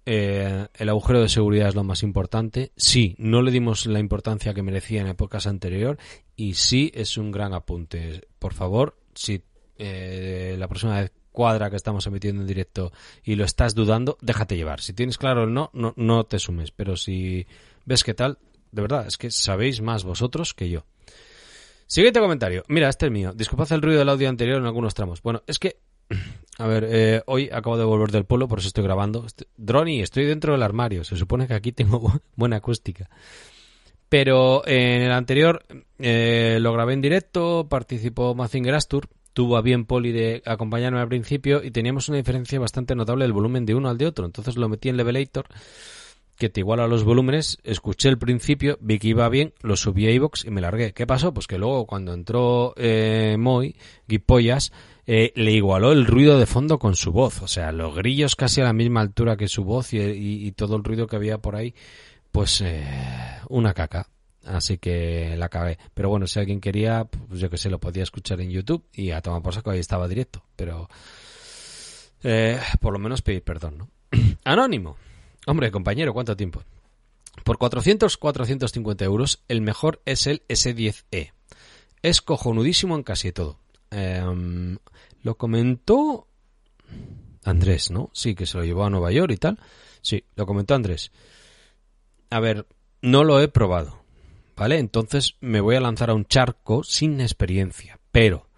eh, 0.08 0.68
el 0.72 0.88
agujero 0.88 1.20
de 1.20 1.28
seguridad 1.28 1.68
es 1.68 1.74
lo 1.74 1.82
más 1.82 2.04
importante. 2.04 2.72
Sí, 2.76 3.16
no 3.18 3.42
le 3.42 3.50
dimos 3.50 3.86
la 3.86 3.98
importancia 3.98 4.54
que 4.54 4.62
merecía 4.62 5.00
en 5.00 5.08
épocas 5.08 5.48
anteriores. 5.48 6.00
Y 6.36 6.54
sí, 6.54 6.92
es 6.94 7.18
un 7.18 7.32
gran 7.32 7.52
apunte. 7.52 8.28
Por 8.38 8.54
favor, 8.54 8.96
si 9.14 9.42
eh, 9.78 10.54
la 10.58 10.68
próxima 10.68 11.00
vez 11.00 11.12
cuadra 11.32 11.68
que 11.70 11.76
estamos 11.76 12.06
emitiendo 12.06 12.40
en 12.40 12.46
directo 12.46 12.92
y 13.24 13.34
lo 13.34 13.44
estás 13.44 13.74
dudando, 13.74 14.16
déjate 14.22 14.56
llevar. 14.56 14.80
Si 14.80 14.92
tienes 14.92 15.18
claro 15.18 15.44
el 15.44 15.52
no, 15.52 15.70
no, 15.72 16.24
te 16.24 16.38
sumes. 16.38 16.70
Pero 16.70 16.96
si 16.96 17.46
ves 17.84 18.04
qué 18.04 18.14
tal, 18.14 18.38
de 18.70 18.82
verdad, 18.82 19.08
es 19.08 19.18
que 19.18 19.32
sabéis 19.32 19.80
más 19.80 20.04
vosotros 20.04 20.54
que 20.54 20.70
yo. 20.70 20.86
Siguiente 21.88 22.20
comentario. 22.20 22.62
Mira, 22.68 22.88
este 22.88 23.06
es 23.06 23.12
mío. 23.12 23.32
Disculpad 23.34 23.72
el 23.72 23.82
ruido 23.82 23.98
del 23.98 24.08
audio 24.08 24.28
anterior 24.28 24.58
en 24.58 24.66
algunos 24.66 24.94
tramos. 24.94 25.20
Bueno, 25.20 25.42
es 25.48 25.58
que, 25.58 25.80
a 26.58 26.66
ver, 26.66 26.86
eh, 26.88 27.22
hoy 27.26 27.50
acabo 27.52 27.76
de 27.76 27.84
volver 27.84 28.10
del 28.10 28.24
polo, 28.24 28.48
por 28.48 28.60
eso 28.60 28.68
estoy 28.68 28.84
grabando. 28.84 29.26
Droni, 29.56 30.00
estoy 30.00 30.24
dentro 30.24 30.52
del 30.52 30.62
armario. 30.62 31.04
Se 31.04 31.16
supone 31.16 31.46
que 31.46 31.54
aquí 31.54 31.72
tengo 31.72 32.20
buena 32.36 32.56
acústica. 32.56 33.08
Pero 34.08 34.66
en 34.66 35.02
el 35.02 35.12
anterior 35.12 35.64
eh, 35.98 36.58
lo 36.60 36.72
grabé 36.72 36.94
en 36.94 37.00
directo, 37.00 37.66
participó 37.68 38.34
Mazinger 38.34 38.74
Astur 38.74 39.08
tuvo 39.36 39.58
a 39.58 39.60
bien 39.60 39.84
Poli 39.84 40.12
de 40.12 40.42
acompañarme 40.46 40.98
al 40.98 41.08
principio 41.08 41.62
y 41.62 41.70
teníamos 41.70 42.08
una 42.08 42.16
diferencia 42.16 42.58
bastante 42.58 42.94
notable 42.94 43.26
del 43.26 43.34
volumen 43.34 43.66
de 43.66 43.74
uno 43.74 43.90
al 43.90 43.98
de 43.98 44.06
otro. 44.06 44.24
Entonces 44.24 44.56
lo 44.56 44.66
metí 44.66 44.88
en 44.88 44.96
Levelator, 44.96 45.44
que 46.38 46.48
te 46.48 46.60
iguala 46.60 46.86
los 46.86 47.04
volúmenes, 47.04 47.58
escuché 47.62 48.08
el 48.08 48.16
principio, 48.16 48.78
vi 48.80 48.98
que 48.98 49.08
iba 49.08 49.28
bien, 49.28 49.52
lo 49.60 49.76
subí 49.76 50.06
a 50.06 50.10
iVox 50.12 50.46
y 50.46 50.50
me 50.50 50.62
largué. 50.62 50.94
¿Qué 50.94 51.06
pasó? 51.06 51.34
Pues 51.34 51.46
que 51.46 51.58
luego 51.58 51.86
cuando 51.86 52.14
entró 52.14 52.72
eh, 52.78 53.36
Moy, 53.38 53.76
Guipollas, 54.08 54.72
eh, 55.06 55.32
le 55.36 55.52
igualó 55.52 55.92
el 55.92 56.06
ruido 56.06 56.38
de 56.38 56.46
fondo 56.46 56.78
con 56.78 56.96
su 56.96 57.12
voz. 57.12 57.42
O 57.42 57.48
sea, 57.48 57.72
los 57.72 57.94
grillos 57.94 58.34
casi 58.34 58.60
a 58.60 58.64
la 58.64 58.72
misma 58.72 59.00
altura 59.00 59.36
que 59.36 59.48
su 59.48 59.64
voz 59.64 59.92
y, 59.92 60.52
todo 60.52 60.76
el 60.76 60.84
ruido 60.84 61.06
que 61.06 61.16
había 61.16 61.38
por 61.38 61.56
ahí, 61.56 61.74
pues 62.32 62.60
eh, 62.60 62.84
una 63.48 63.72
caca. 63.72 64.08
Así 64.44 64.78
que 64.78 65.36
la 65.36 65.46
acabé. 65.46 65.78
Pero 65.94 66.08
bueno, 66.08 66.26
si 66.26 66.38
alguien 66.38 66.60
quería, 66.60 67.04
pues 67.04 67.40
yo 67.40 67.50
que 67.50 67.56
sé, 67.56 67.68
lo 67.68 67.80
podía 67.80 68.02
escuchar 68.02 68.40
en 68.40 68.50
YouTube 68.50 68.84
y 68.92 69.10
a 69.10 69.20
tomar 69.20 69.42
por 69.42 69.54
saco 69.54 69.70
ahí 69.70 69.80
estaba 69.80 70.08
directo. 70.08 70.42
Pero 70.54 70.88
eh, 72.22 72.60
por 72.80 72.92
lo 72.92 72.98
menos 72.98 73.22
pedir 73.22 73.42
perdón, 73.42 73.78
¿no? 73.78 73.90
Anónimo. 74.44 74.96
Hombre, 75.46 75.70
compañero, 75.70 76.12
¿cuánto 76.12 76.36
tiempo? 76.36 76.62
Por 77.44 77.58
400, 77.58 78.16
450 78.16 79.04
euros, 79.04 79.44
el 79.48 79.60
mejor 79.60 80.00
es 80.04 80.26
el 80.26 80.42
S10e. 80.48 81.32
Es 82.02 82.22
cojonudísimo 82.22 82.96
en 82.96 83.02
casi 83.02 83.30
todo. 83.32 83.58
Em, 83.90 84.78
lo 85.22 85.36
comentó 85.36 86.28
Andrés, 87.44 87.90
¿no? 87.90 88.10
Sí, 88.12 88.34
que 88.34 88.46
se 88.46 88.58
lo 88.58 88.64
llevó 88.64 88.84
a 88.84 88.90
Nueva 88.90 89.12
York 89.12 89.32
y 89.32 89.36
tal. 89.36 89.58
Sí, 90.02 90.24
lo 90.34 90.46
comentó 90.46 90.74
Andrés. 90.74 91.12
A 92.30 92.40
ver, 92.40 92.66
no 93.02 93.24
lo 93.24 93.40
he 93.40 93.48
probado. 93.48 94.04
¿Vale? 94.56 94.78
Entonces 94.78 95.36
me 95.40 95.60
voy 95.60 95.76
a 95.76 95.80
lanzar 95.80 96.08
a 96.10 96.14
un 96.14 96.24
charco 96.24 96.82
sin 96.82 97.20
experiencia. 97.20 97.98
Pero, 98.10 98.48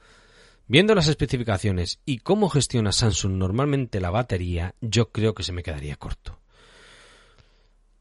viendo 0.68 0.94
las 0.94 1.08
especificaciones 1.08 2.00
y 2.04 2.18
cómo 2.18 2.48
gestiona 2.48 2.92
Samsung 2.92 3.32
normalmente 3.32 4.00
la 4.00 4.10
batería, 4.10 4.76
yo 4.80 5.10
creo 5.10 5.34
que 5.34 5.42
se 5.42 5.52
me 5.52 5.64
quedaría 5.64 5.96
corto. 5.96 6.38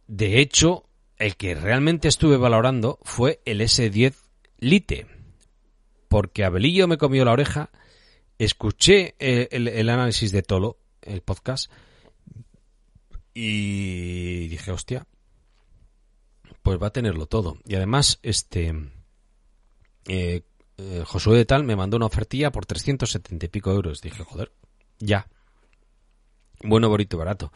De 0.05 0.39
hecho, 0.39 0.85
el 1.17 1.35
que 1.35 1.55
realmente 1.55 2.07
estuve 2.07 2.37
valorando 2.37 2.99
fue 3.01 3.41
el 3.45 3.61
S10 3.61 4.13
Lite. 4.59 5.16
Porque 6.07 6.45
Abelillo 6.45 6.87
me 6.87 6.97
comió 6.97 7.25
la 7.25 7.33
oreja, 7.33 7.69
escuché 8.37 9.15
eh, 9.19 9.49
el 9.51 9.89
análisis 9.89 10.31
de 10.31 10.43
Tolo, 10.43 10.77
el 11.01 11.21
podcast, 11.21 11.71
y 13.33 14.47
dije, 14.47 14.71
hostia, 14.71 15.05
pues 16.63 16.81
va 16.81 16.87
a 16.87 16.93
tenerlo 16.93 17.27
todo. 17.27 17.57
Y 17.65 17.75
además, 17.75 18.19
este 18.23 18.73
eh, 20.07 20.41
eh, 20.77 21.03
Josué 21.05 21.37
de 21.37 21.45
Tal 21.45 21.63
me 21.63 21.75
mandó 21.75 21.97
una 21.97 22.07
ofertilla 22.07 22.51
por 22.51 22.65
370 22.65 23.45
y 23.45 23.49
pico 23.49 23.71
euros. 23.71 24.01
Dije, 24.01 24.23
joder, 24.23 24.51
ya. 24.99 25.27
Bueno, 26.63 26.89
bonito, 26.89 27.17
barato. 27.17 27.51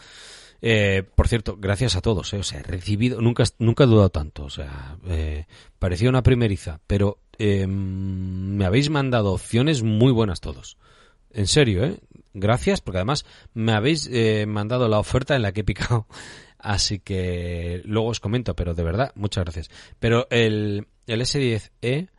Por 1.16 1.28
cierto, 1.28 1.58
gracias 1.58 1.96
a 1.96 2.02
todos, 2.02 2.32
o 2.36 2.44
sea, 2.44 2.60
he 2.60 2.64
recibido, 2.64 3.20
nunca, 3.20 3.44
nunca 3.58 3.86
he 3.86 3.88
dudado 3.88 4.12
tanto, 4.12 4.44
o 4.44 4.50
sea, 4.52 4.96
parecía 5.80 6.08
una 6.08 6.22
primeriza, 6.22 6.80
pero 6.86 7.18
me 7.68 8.66
habéis 8.66 8.90
mandado 8.90 9.34
opciones 9.34 9.84
muy 9.84 10.12
buenas 10.12 10.42
todos. 10.42 10.78
En 11.32 11.48
serio, 11.48 11.84
¿eh? 11.84 12.00
Gracias, 12.34 12.82
porque 12.82 13.00
además 13.00 13.26
me 13.54 13.74
habéis 13.74 14.10
mandado 14.48 14.88
la 14.88 15.00
oferta 15.00 15.36
en 15.36 15.42
la 15.42 15.52
que 15.52 15.62
he 15.62 15.66
picado 15.66 16.08
Así 16.62 17.00
que 17.00 17.82
luego 17.86 18.10
os 18.10 18.20
comento, 18.20 18.56
pero 18.56 18.76
de 18.76 18.84
verdad, 18.84 19.12
muchas 19.16 19.44
gracias. 19.46 19.70
Pero 20.00 20.28
el, 20.30 20.88
el 21.08 21.22
S10e 21.22 22.10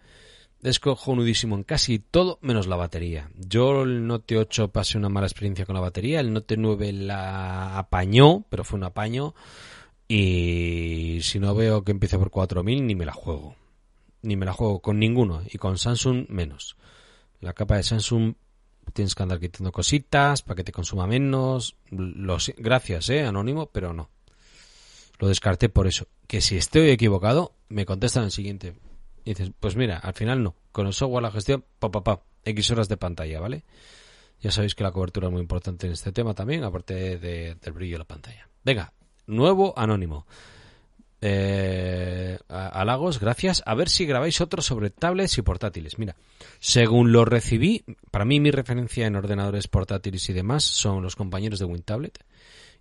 es 0.62 0.80
cojonudísimo 0.80 1.54
en 1.54 1.62
casi 1.62 2.00
todo 2.00 2.38
menos 2.42 2.66
la 2.66 2.76
batería. 2.76 3.30
Yo 3.36 3.82
el 3.82 4.06
Note 4.06 4.36
8 4.38 4.72
pasé 4.72 4.98
una 4.98 5.08
mala 5.08 5.28
experiencia 5.28 5.64
con 5.64 5.76
la 5.76 5.80
batería, 5.80 6.18
el 6.18 6.32
Note 6.32 6.56
9 6.56 6.92
la 6.92 7.78
apañó, 7.78 8.44
pero 8.48 8.64
fue 8.64 8.78
un 8.78 8.84
apaño. 8.84 9.34
Y 10.08 11.20
si 11.22 11.38
no 11.38 11.54
veo 11.54 11.84
que 11.84 11.92
empiece 11.92 12.18
por 12.18 12.30
4000, 12.30 12.84
ni 12.84 12.96
me 12.96 13.06
la 13.06 13.12
juego. 13.12 13.54
Ni 14.22 14.36
me 14.36 14.46
la 14.46 14.52
juego 14.52 14.80
con 14.80 14.98
ninguno. 14.98 15.42
Y 15.50 15.58
con 15.58 15.78
Samsung 15.78 16.26
menos. 16.28 16.76
La 17.40 17.52
capa 17.52 17.76
de 17.76 17.82
Samsung 17.82 18.34
tienes 18.92 19.14
que 19.14 19.22
andar 19.22 19.40
quitando 19.40 19.72
cositas 19.72 20.42
para 20.42 20.56
que 20.56 20.64
te 20.64 20.72
consuma 20.72 21.06
menos. 21.06 21.76
Los, 21.90 22.52
gracias, 22.56 23.10
eh, 23.10 23.24
anónimo, 23.24 23.66
pero 23.66 23.92
no 23.92 24.10
lo 25.22 25.28
descarté 25.28 25.68
por 25.68 25.86
eso. 25.86 26.08
Que 26.26 26.40
si 26.40 26.56
estoy 26.56 26.90
equivocado, 26.90 27.54
me 27.68 27.86
contestan 27.86 28.24
el 28.24 28.32
siguiente. 28.32 28.74
Dices, 29.24 29.52
pues 29.60 29.76
mira, 29.76 29.98
al 29.98 30.14
final 30.14 30.42
no. 30.42 30.56
Con 30.72 30.88
el 30.88 30.92
software 30.92 31.22
la 31.22 31.30
gestión, 31.30 31.64
pa, 31.78 31.92
pa, 31.92 32.02
pa, 32.02 32.22
X 32.44 32.72
horas 32.72 32.88
de 32.88 32.96
pantalla, 32.96 33.38
¿vale? 33.38 33.64
Ya 34.40 34.50
sabéis 34.50 34.74
que 34.74 34.82
la 34.82 34.90
cobertura 34.90 35.28
es 35.28 35.32
muy 35.32 35.40
importante 35.40 35.86
en 35.86 35.92
este 35.92 36.10
tema 36.10 36.34
también, 36.34 36.64
aparte 36.64 37.18
del 37.18 37.72
brillo 37.72 37.94
de 37.94 37.98
la 38.00 38.04
pantalla. 38.04 38.48
Venga, 38.64 38.92
nuevo 39.28 39.78
anónimo. 39.78 40.26
Eh, 41.24 42.36
gracias. 43.20 43.62
A 43.64 43.74
ver 43.74 43.88
si 43.88 44.06
grabáis 44.06 44.40
otro 44.40 44.60
sobre 44.60 44.90
tablets 44.90 45.38
y 45.38 45.42
portátiles. 45.42 45.98
Mira, 45.98 46.16
según 46.58 47.12
lo 47.12 47.24
recibí, 47.24 47.84
para 48.10 48.24
mí 48.24 48.40
mi 48.40 48.50
referencia 48.50 49.06
en 49.06 49.14
ordenadores 49.14 49.68
portátiles 49.68 50.28
y 50.28 50.32
demás 50.32 50.64
son 50.64 51.02
los 51.02 51.14
compañeros 51.14 51.60
de 51.60 51.66
WinTablet. 51.66 52.18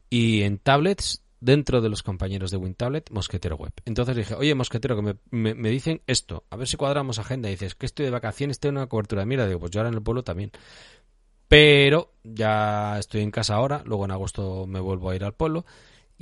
Y 0.10 0.42
en 0.42 0.58
tablets 0.58 1.22
dentro 1.40 1.82
de 1.82 1.90
los 1.90 2.04
compañeros 2.04 2.52
de 2.52 2.58
WinTablet, 2.58 3.12
Mosquetero 3.12 3.56
Web. 3.56 3.74
Entonces 3.86 4.16
dije, 4.16 4.34
oye, 4.34 4.56
Mosquetero, 4.56 4.96
que 4.96 5.16
me, 5.30 5.54
me, 5.54 5.70
dicen 5.70 6.02
esto, 6.08 6.44
a 6.50 6.56
ver 6.56 6.68
si 6.68 6.78
cuadramos 6.78 7.20
agenda. 7.20 7.48
Y 7.48 7.54
dices, 7.54 7.76
que 7.76 7.86
estoy 7.86 8.06
de 8.06 8.12
vacaciones, 8.12 8.60
tengo 8.60 8.78
una 8.78 8.88
cobertura. 8.88 9.24
Mira, 9.26 9.46
digo, 9.46 9.60
pues 9.60 9.72
yo 9.72 9.82
ahora 9.82 9.90
en 9.90 9.96
el 9.96 10.04
pueblo 10.04 10.24
también. 10.24 10.52
Pero 11.48 12.14
ya 12.24 12.98
estoy 12.98 13.22
en 13.22 13.32
casa 13.32 13.56
ahora, 13.56 13.84
luego 13.86 14.06
en 14.06 14.12
agosto 14.12 14.66
me 14.68 14.80
vuelvo 14.80 15.10
a 15.10 15.16
ir 15.16 15.24
al 15.24 15.34
pueblo. 15.34 15.66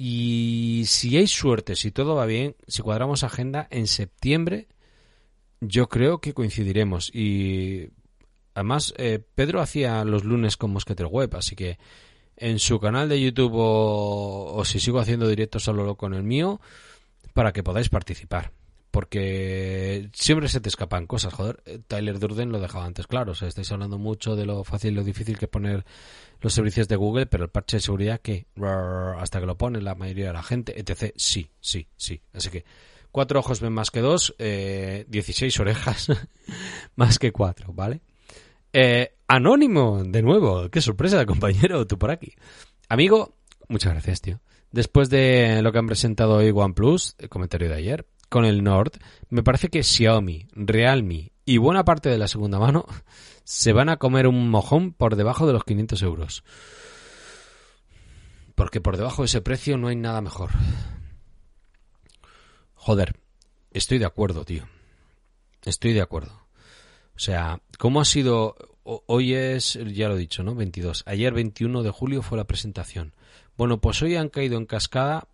Y 0.02 0.86
si 0.86 1.18
hay 1.18 1.28
suerte, 1.28 1.76
si 1.76 1.92
todo 1.92 2.16
va 2.16 2.26
bien, 2.26 2.56
si 2.70 2.82
cuadramos 2.82 3.26
agenda, 3.26 3.68
en 3.70 3.86
septiembre 3.86 4.70
yo 5.60 5.90
creo 5.90 6.22
que 6.22 6.34
coincidiremos. 6.34 7.14
Y 7.14 7.90
además, 8.54 8.94
eh, 8.96 9.20
Pedro 9.36 9.60
hacía 9.60 10.06
los 10.06 10.24
lunes 10.24 10.56
con 10.56 10.72
Mosquetero 10.72 11.10
Web, 11.10 11.36
así 11.36 11.54
que 11.54 11.80
en 12.38 12.60
su 12.60 12.80
canal 12.80 13.10
de 13.10 13.20
YouTube 13.20 13.52
o, 13.56 14.64
si 14.64 14.80
sigo 14.80 15.00
haciendo 15.00 15.28
directos 15.28 15.64
solo 15.64 15.96
con 15.96 16.14
el 16.14 16.24
mío 16.24 16.62
para 17.34 17.52
que 17.52 17.62
podáis 17.62 17.90
participar. 17.90 18.54
Porque 18.92 20.10
siempre 20.14 20.50
se 20.50 20.60
te 20.62 20.70
escapan 20.70 21.06
cosas, 21.06 21.34
joder. 21.34 21.62
Tyler 21.88 22.18
Durden 22.18 22.52
lo 22.52 22.60
dejaba 22.60 22.86
antes 22.86 23.06
claro. 23.06 23.34
O 23.34 23.36
sea, 23.36 23.48
estáis 23.48 23.72
hablando 23.72 24.00
mucho 24.00 24.36
de 24.36 24.46
lo 24.46 24.64
fácil 24.64 24.94
y 24.94 24.96
lo 24.96 25.04
difícil 25.04 25.38
que 25.38 25.48
poner 25.48 25.86
los 26.42 26.54
servicios 26.54 26.88
de 26.88 26.96
Google, 26.96 27.28
pero 27.28 27.44
el 27.44 27.50
parche 27.50 27.78
de 27.78 27.82
seguridad 27.82 28.20
que 28.22 28.48
hasta 29.18 29.40
que 29.40 29.46
lo 29.46 29.58
pone 29.58 29.82
la 29.82 29.96
mayoría 29.96 30.28
de 30.28 30.34
la 30.34 30.44
gente, 30.44 30.80
etc. 30.80 31.14
Sí, 31.16 31.52
sí, 31.60 31.88
sí. 31.98 32.22
Así 32.34 32.50
que 32.50 32.66
cuatro 33.12 33.40
ojos 33.40 33.62
ven 33.62 33.74
más 33.74 33.92
que 33.92 34.02
dos, 34.02 34.36
eh, 34.40 35.06
16 35.10 35.60
orejas 35.60 36.08
más 36.96 37.20
que 37.20 37.32
cuatro, 37.32 37.74
¿vale? 37.74 38.02
Eh, 38.74 39.16
anónimo, 39.28 40.04
de 40.04 40.22
nuevo. 40.22 40.70
Qué 40.70 40.82
sorpresa, 40.82 41.26
compañero, 41.26 41.86
tú 41.86 41.98
por 41.98 42.12
aquí. 42.12 42.34
Amigo, 42.88 43.36
muchas 43.68 43.94
gracias, 43.94 44.22
tío. 44.22 44.40
Después 44.72 45.10
de 45.10 45.62
lo 45.64 45.72
que 45.72 45.80
han 45.80 45.88
presentado 45.88 46.36
hoy 46.36 46.52
OnePlus, 46.52 47.16
el 47.18 47.30
comentario 47.30 47.70
de 47.70 47.76
ayer, 47.76 48.06
con 48.30 48.46
el 48.46 48.64
Nord, 48.64 48.94
me 49.30 49.44
parece 49.44 49.70
que 49.70 49.84
Xiaomi, 49.84 50.48
Realme 50.54 51.32
y 51.46 51.58
buena 51.58 51.84
parte 51.84 52.10
de 52.10 52.18
la 52.18 52.28
segunda 52.28 52.60
mano 52.60 52.86
se 53.44 53.74
van 53.74 53.90
a 53.90 53.98
comer 53.98 54.28
un 54.28 54.50
mojón 54.50 54.94
por 54.94 55.16
debajo 55.16 55.48
de 55.48 55.54
los 55.54 55.64
500 55.64 56.02
euros. 56.04 56.44
Porque 58.54 58.82
por 58.82 58.98
debajo 58.98 59.24
de 59.24 59.28
ese 59.28 59.42
precio 59.42 59.78
no 59.78 59.88
hay 59.88 59.96
nada 59.96 60.22
mejor. 60.22 60.52
Joder, 62.76 63.16
estoy 63.72 63.98
de 63.98 64.06
acuerdo, 64.06 64.46
tío. 64.46 64.68
Estoy 65.66 65.94
de 65.94 66.02
acuerdo. 66.02 66.48
O 67.16 67.20
sea, 67.20 67.62
¿cómo 67.78 68.00
ha 68.00 68.06
sido? 68.06 68.56
Hoy 68.84 69.34
es, 69.34 69.74
ya 69.74 70.08
lo 70.08 70.16
he 70.16 70.20
dicho, 70.20 70.44
¿no? 70.44 70.56
22. 70.56 71.04
Ayer, 71.06 71.34
21 71.34 71.84
de 71.84 71.90
julio, 71.92 72.22
fue 72.22 72.38
la 72.38 72.46
presentación. 72.46 73.14
Bueno, 73.58 73.82
pues 73.82 74.02
hoy 74.02 74.16
han 74.16 74.30
caído 74.30 74.58
en 74.58 74.66
cascada 74.66 75.28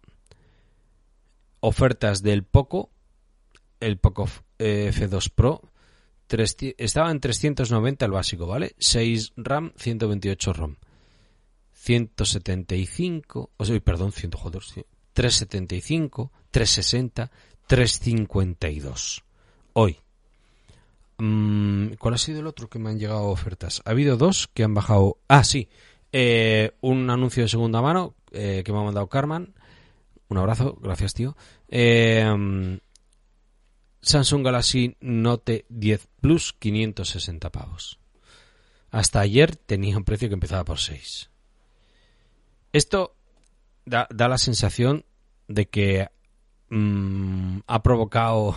ofertas 1.65 2.21
del 2.21 2.43
Poco, 2.43 2.91
el 3.79 3.97
Poco 3.97 4.29
eh, 4.59 4.91
F2 4.93 5.31
Pro. 5.33 5.61
estaba 6.77 7.09
en 7.09 7.19
390 7.19 8.05
el 8.05 8.11
básico, 8.11 8.45
¿vale? 8.45 8.75
6 8.77 9.33
RAM, 9.35 9.73
128 9.75 10.53
ROM. 10.53 10.75
175, 11.73 13.51
o 13.57 13.65
sea, 13.65 13.79
perdón, 13.79 14.11
100, 14.11 14.31
joder, 14.31 14.61
375, 15.13 16.31
360, 16.51 17.31
352. 17.67 19.23
Hoy. 19.73 19.97
Mm, 21.17 21.93
¿Cuál 21.97 22.13
ha 22.13 22.17
sido 22.17 22.41
el 22.41 22.47
otro 22.47 22.69
que 22.69 22.79
me 22.79 22.89
han 22.89 22.99
llegado 22.99 23.23
ofertas? 23.25 23.81
Ha 23.85 23.91
habido 23.91 24.17
dos 24.17 24.49
que 24.53 24.63
han 24.63 24.73
bajado. 24.73 25.17
Ah, 25.27 25.43
sí. 25.43 25.67
Eh, 26.11 26.71
un 26.81 27.09
anuncio 27.09 27.43
de 27.43 27.49
segunda 27.49 27.81
mano 27.81 28.15
eh, 28.31 28.61
que 28.63 28.71
me 28.71 28.79
ha 28.79 28.83
mandado 28.83 29.07
Carman. 29.07 29.53
Un 30.27 30.37
abrazo, 30.37 30.77
gracias, 30.81 31.13
tío. 31.13 31.35
Eh, 31.67 32.79
Samsung 34.01 34.45
Galaxy 34.45 34.95
Note 35.01 35.65
10 35.69 36.07
Plus, 36.21 36.53
560 36.53 37.51
pavos. 37.51 37.99
Hasta 38.91 39.19
ayer 39.19 39.55
tenía 39.55 39.97
un 39.97 40.03
precio 40.03 40.27
que 40.27 40.35
empezaba 40.35 40.63
por 40.63 40.79
6. 40.79 41.29
Esto 42.71 43.15
da, 43.85 44.07
da 44.11 44.27
la 44.27 44.37
sensación 44.37 45.05
de 45.47 45.67
que 45.67 46.09
mm, 46.69 47.59
ha 47.67 47.83
provocado 47.83 48.55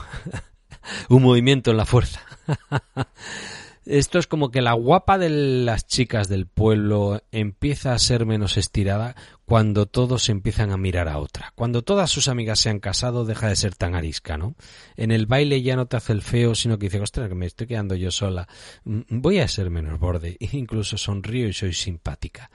un 1.08 1.22
movimiento 1.22 1.70
en 1.70 1.76
la 1.76 1.86
fuerza. 1.86 2.22
Esto 3.88 4.18
es 4.18 4.26
como 4.26 4.50
que 4.50 4.60
la 4.60 4.74
guapa 4.74 5.16
de 5.16 5.30
las 5.30 5.86
chicas 5.86 6.28
del 6.28 6.46
pueblo 6.46 7.22
empieza 7.32 7.94
a 7.94 7.98
ser 7.98 8.26
menos 8.26 8.58
estirada 8.58 9.16
cuando 9.46 9.86
todos 9.86 10.28
empiezan 10.28 10.72
a 10.72 10.76
mirar 10.76 11.08
a 11.08 11.16
otra. 11.16 11.54
Cuando 11.54 11.80
todas 11.80 12.10
sus 12.10 12.28
amigas 12.28 12.60
se 12.60 12.68
han 12.68 12.80
casado, 12.80 13.24
deja 13.24 13.48
de 13.48 13.56
ser 13.56 13.74
tan 13.74 13.94
arisca, 13.94 14.36
¿no? 14.36 14.56
En 14.96 15.10
el 15.10 15.24
baile 15.24 15.62
ya 15.62 15.74
no 15.74 15.86
te 15.86 15.96
hace 15.96 16.12
el 16.12 16.20
feo, 16.20 16.54
sino 16.54 16.78
que 16.78 16.86
dice, 16.86 17.00
ostras, 17.00 17.30
que 17.30 17.34
me 17.34 17.46
estoy 17.46 17.66
quedando 17.66 17.94
yo 17.94 18.10
sola. 18.10 18.46
Mm, 18.84 19.00
voy 19.08 19.38
a 19.38 19.48
ser 19.48 19.70
menos 19.70 19.98
borde. 19.98 20.36
Incluso 20.52 20.98
sonrío 20.98 21.48
y 21.48 21.54
soy 21.54 21.72
simpática. 21.72 22.50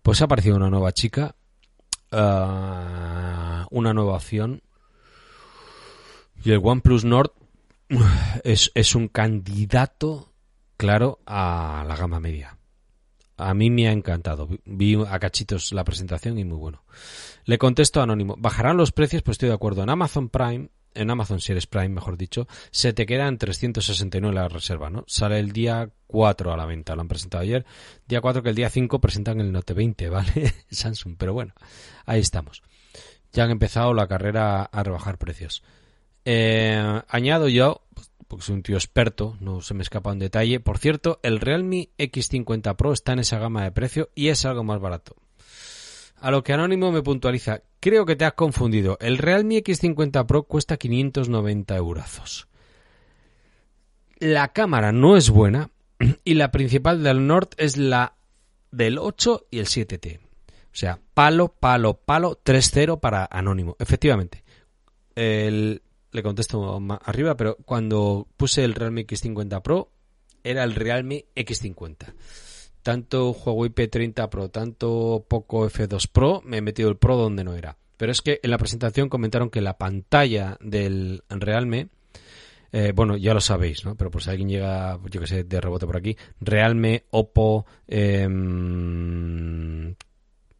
Pues 0.00 0.22
ha 0.22 0.24
aparecido 0.24 0.56
una 0.56 0.70
nueva 0.70 0.92
chica, 0.92 1.36
ah, 2.12 3.66
una 3.70 3.92
nueva 3.92 4.16
opción. 4.16 4.62
Y 6.42 6.50
el 6.50 6.60
OnePlus 6.64 7.04
Nord 7.04 7.32
es, 8.42 8.72
es 8.74 8.94
un 8.94 9.08
candidato 9.08 10.31
claro 10.82 11.20
a 11.26 11.84
la 11.86 11.94
gama 11.94 12.18
media. 12.18 12.58
A 13.36 13.54
mí 13.54 13.70
me 13.70 13.86
ha 13.86 13.92
encantado. 13.92 14.48
Vi 14.64 14.98
a 15.08 15.20
cachitos 15.20 15.70
la 15.70 15.84
presentación 15.84 16.40
y 16.40 16.44
muy 16.44 16.58
bueno. 16.58 16.82
Le 17.44 17.56
contesto 17.56 18.02
anónimo. 18.02 18.34
¿Bajarán 18.36 18.78
los 18.78 18.90
precios? 18.90 19.22
Pues 19.22 19.36
estoy 19.36 19.50
de 19.50 19.54
acuerdo. 19.54 19.84
En 19.84 19.90
Amazon 19.90 20.28
Prime, 20.28 20.70
en 20.94 21.08
Amazon 21.08 21.40
Series 21.40 21.68
Prime, 21.68 21.90
mejor 21.90 22.16
dicho, 22.16 22.48
se 22.72 22.92
te 22.92 23.06
queda 23.06 23.28
en 23.28 23.38
369 23.38 24.34
la 24.34 24.48
reserva, 24.48 24.90
¿no? 24.90 25.04
Sale 25.06 25.38
el 25.38 25.52
día 25.52 25.88
4 26.08 26.52
a 26.52 26.56
la 26.56 26.66
venta. 26.66 26.96
Lo 26.96 27.02
han 27.02 27.08
presentado 27.08 27.44
ayer. 27.44 27.64
Día 28.08 28.20
4 28.20 28.42
que 28.42 28.48
el 28.48 28.56
día 28.56 28.68
5 28.68 29.00
presentan 29.00 29.40
el 29.40 29.52
Note 29.52 29.74
20, 29.74 30.08
¿vale? 30.08 30.52
Samsung. 30.72 31.14
Pero 31.16 31.32
bueno, 31.32 31.54
ahí 32.06 32.18
estamos. 32.18 32.60
Ya 33.32 33.44
han 33.44 33.52
empezado 33.52 33.94
la 33.94 34.08
carrera 34.08 34.64
a 34.64 34.82
rebajar 34.82 35.16
precios. 35.16 35.62
Eh, 36.24 37.02
añado 37.08 37.46
yo, 37.46 37.82
porque 38.32 38.46
soy 38.46 38.54
un 38.54 38.62
tío 38.62 38.76
experto, 38.76 39.36
no 39.40 39.60
se 39.60 39.74
me 39.74 39.82
escapa 39.82 40.10
un 40.10 40.18
detalle. 40.18 40.58
Por 40.58 40.78
cierto, 40.78 41.20
el 41.22 41.38
Realme 41.38 41.90
X50 41.98 42.76
Pro 42.76 42.94
está 42.94 43.12
en 43.12 43.18
esa 43.18 43.38
gama 43.38 43.62
de 43.62 43.72
precio 43.72 44.08
y 44.14 44.28
es 44.28 44.46
algo 44.46 44.64
más 44.64 44.80
barato. 44.80 45.16
A 46.16 46.30
lo 46.30 46.42
que 46.42 46.54
Anónimo 46.54 46.90
me 46.92 47.02
puntualiza, 47.02 47.60
creo 47.78 48.06
que 48.06 48.16
te 48.16 48.24
has 48.24 48.32
confundido. 48.32 48.96
El 49.02 49.18
Realme 49.18 49.62
X50 49.62 50.24
Pro 50.24 50.44
cuesta 50.44 50.78
590 50.78 51.76
euros. 51.76 52.48
La 54.18 54.48
cámara 54.54 54.92
no 54.92 55.18
es 55.18 55.28
buena 55.28 55.68
y 56.24 56.32
la 56.32 56.50
principal 56.50 57.02
del 57.02 57.26
Nord 57.26 57.50
es 57.58 57.76
la 57.76 58.14
del 58.70 58.96
8 58.96 59.48
y 59.50 59.58
el 59.58 59.66
7T. 59.66 60.20
O 60.20 60.20
sea, 60.72 61.00
palo, 61.12 61.48
palo, 61.48 62.00
palo, 62.02 62.40
3-0 62.42 62.98
para 62.98 63.28
Anónimo. 63.30 63.76
Efectivamente. 63.78 64.42
El, 65.16 65.82
le 66.12 66.22
contesto 66.22 66.78
más 66.78 67.00
arriba, 67.04 67.36
pero 67.36 67.56
cuando 67.64 68.28
puse 68.36 68.64
el 68.64 68.74
Realme 68.74 69.06
X50 69.06 69.62
Pro, 69.62 69.90
era 70.44 70.62
el 70.64 70.74
Realme 70.74 71.24
X50. 71.34 72.12
Tanto 72.82 73.30
Huawei 73.32 73.70
P30 73.70 74.28
Pro, 74.28 74.50
tanto 74.50 75.24
Poco 75.28 75.68
F2 75.68 76.08
Pro, 76.10 76.42
me 76.44 76.58
he 76.58 76.62
metido 76.62 76.90
el 76.90 76.96
Pro 76.96 77.16
donde 77.16 77.44
no 77.44 77.54
era. 77.54 77.78
Pero 77.96 78.12
es 78.12 78.20
que 78.20 78.40
en 78.42 78.50
la 78.50 78.58
presentación 78.58 79.08
comentaron 79.08 79.48
que 79.50 79.60
la 79.60 79.78
pantalla 79.78 80.58
del 80.60 81.22
Realme, 81.30 81.88
eh, 82.72 82.92
bueno, 82.94 83.16
ya 83.16 83.32
lo 83.34 83.40
sabéis, 83.40 83.84
¿no? 83.84 83.94
Pero 83.94 84.10
por 84.10 84.22
si 84.22 84.30
alguien 84.30 84.48
llega, 84.48 84.98
yo 85.10 85.20
que 85.20 85.26
sé, 85.26 85.44
de 85.44 85.60
rebote 85.60 85.86
por 85.86 85.96
aquí, 85.96 86.16
Realme, 86.40 87.04
Oppo, 87.10 87.66
em, 87.86 88.34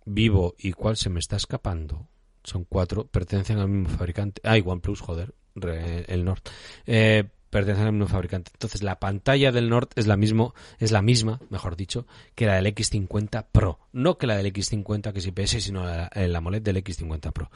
Vivo 0.05 0.55
y 0.59 0.73
cuál 0.73 0.97
se 0.97 1.11
me 1.11 1.21
está 1.21 1.37
escapando. 1.37 2.09
Son 2.45 2.65
cuatro, 2.65 3.07
pertenecen 3.07 3.59
al 3.59 3.69
mismo 3.69 3.89
fabricante. 3.97 4.41
Ah, 4.45 4.59
y 4.59 4.63
OnePlus, 4.65 5.01
joder 5.01 5.35
el 5.55 6.25
Nord, 6.25 6.43
eh, 6.87 7.25
pertenecen 7.51 7.87
al 7.87 7.93
mismo 7.93 8.09
fabricante. 8.09 8.51
Entonces 8.55 8.83
la 8.83 8.99
pantalla 8.99 9.53
del 9.53 9.69
Nord 9.69 9.91
es 9.97 10.07
la 10.07 10.17
mismo, 10.17 10.55
es 10.79 10.91
la 10.91 11.03
misma, 11.03 11.41
mejor 11.51 11.77
dicho, 11.77 12.07
que 12.35 12.47
la 12.47 12.55
del 12.55 12.67
X50 12.67 13.47
Pro, 13.53 13.79
no 13.93 14.17
que 14.17 14.27
la 14.27 14.37
del 14.37 14.53
X50 14.53 15.13
que 15.13 15.19
es 15.19 15.27
IPS, 15.27 15.65
sino 15.65 15.85
la, 15.85 16.11
la 16.15 16.39
AMOLED 16.39 16.63
del 16.63 16.83
X50 16.83 17.33
Pro. 17.33 17.51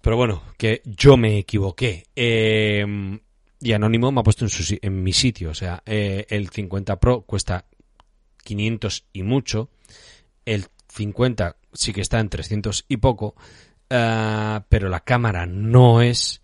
Pero 0.00 0.16
bueno, 0.16 0.42
que 0.56 0.82
yo 0.84 1.16
me 1.16 1.38
equivoqué. 1.38 2.06
Eh, 2.16 3.18
y 3.60 3.72
Anónimo 3.72 4.10
me 4.10 4.20
ha 4.20 4.24
puesto 4.24 4.44
en, 4.44 4.48
su, 4.48 4.78
en 4.80 5.02
mi 5.02 5.12
sitio. 5.12 5.50
O 5.50 5.54
sea, 5.54 5.82
eh, 5.84 6.26
el 6.30 6.48
50 6.48 6.98
Pro 6.98 7.22
cuesta 7.22 7.66
500 8.44 9.04
y 9.12 9.22
mucho. 9.22 9.70
El 10.46 10.66
50 10.88 11.56
sí 11.72 11.92
que 11.92 12.00
está 12.00 12.18
en 12.20 12.30
300 12.30 12.86
y 12.88 12.96
poco. 12.96 13.34
Uh, 13.90 14.62
pero 14.68 14.88
la 14.88 15.00
cámara 15.00 15.46
no 15.46 16.00
es 16.00 16.40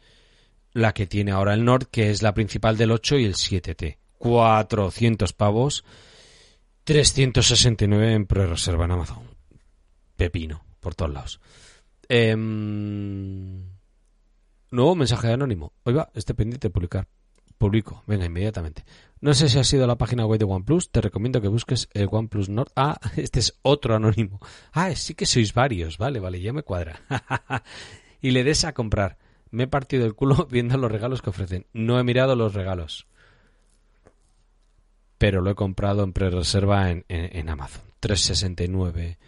la 0.77 0.93
que 0.93 1.07
tiene 1.07 1.33
ahora 1.33 1.55
el 1.55 1.65
Nord, 1.65 1.87
que 1.87 2.11
es 2.11 2.23
la 2.23 2.35
principal 2.35 2.77
del 2.77 2.91
8 2.91 3.19
y 3.19 3.25
el 3.25 3.35
7T. 3.35 3.97
400 4.19 5.33
pavos, 5.33 5.85
369 6.85 8.13
en 8.13 8.27
pre-reserva 8.27 8.85
en 8.85 8.91
Amazon. 8.91 9.23
Pepino, 10.17 10.65
por 10.81 10.95
todos 10.95 11.13
lados. 11.13 11.41
Em, 12.09 13.65
nuevo 14.71 14.95
mensaje 14.95 15.33
anónimo. 15.33 15.73
Oiga, 15.85 16.11
esté 16.15 16.35
pendiente 16.35 16.69
de 16.69 16.73
publicar. 16.73 17.09
Publico, 17.57 18.03
venga, 18.07 18.27
inmediatamente. 18.27 18.85
No 19.23 19.33
sé 19.33 19.49
si 19.49 19.59
ha 19.59 19.65
sido 19.65 19.87
la 19.87 19.97
página 19.97 20.27
web 20.27 20.39
de 20.39 20.45
OnePlus, 20.45 20.91
te 20.91 21.01
recomiendo 21.01 21.41
que 21.41 21.49
busques 21.49 21.89
el 21.95 22.09
OnePlus 22.11 22.51
Nord. 22.51 22.73
Ah, 22.77 23.01
este 23.17 23.41
es 23.41 23.59
otro 23.63 23.97
anónimo. 23.97 24.41
Ah, 24.73 24.95
sí 24.95 25.15
que 25.15 25.25
sois 25.25 25.55
varios, 25.55 25.97
vale, 25.97 26.21
vale, 26.21 26.39
ya 26.39 26.53
me 26.53 26.63
cuadra. 26.63 27.01
y 28.21 28.33
le 28.33 28.45
des 28.45 28.65
a 28.67 28.75
comprar. 28.75 29.17
Me 29.51 29.65
he 29.65 29.69
partido 29.69 30.07
el 30.07 30.15
culo 30.15 30.47
viendo 30.51 30.77
los 30.77 30.91
regalos 30.91 31.23
que 31.23 31.31
ofrecen. 31.31 31.67
No 31.73 31.99
he 31.99 32.05
mirado 32.05 32.37
los 32.37 32.55
regalos. 32.55 33.07
Pero 35.19 35.41
lo 35.41 35.51
he 35.51 35.55
comprado 35.55 36.05
en 36.05 36.13
pre-reserva 36.13 36.91
en, 36.91 37.05
en, 37.09 37.49
Amazon. 37.49 37.83
369. 38.01 39.19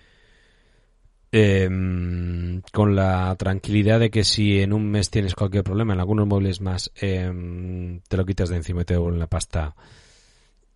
Em, 1.31 2.63
con 2.73 2.95
la 2.95 3.35
tranquilidad 3.37 4.01
de 4.01 4.11
que 4.11 4.25
si 4.25 4.61
en 4.61 4.73
un 4.73 4.91
mes 4.91 5.11
tienes 5.11 5.35
cualquier 5.35 5.65
problema, 5.65 5.95
en 5.95 6.01
algunos 6.01 6.27
muebles 6.27 6.61
más, 6.61 6.91
em, 6.97 8.01
te 8.09 8.17
lo 8.17 8.27
quitas 8.27 8.49
de 8.51 8.57
encima 8.57 8.83
y 8.83 8.85
te 8.85 8.95
devuelven 8.95 9.21
la 9.21 9.27
pasta. 9.29 9.75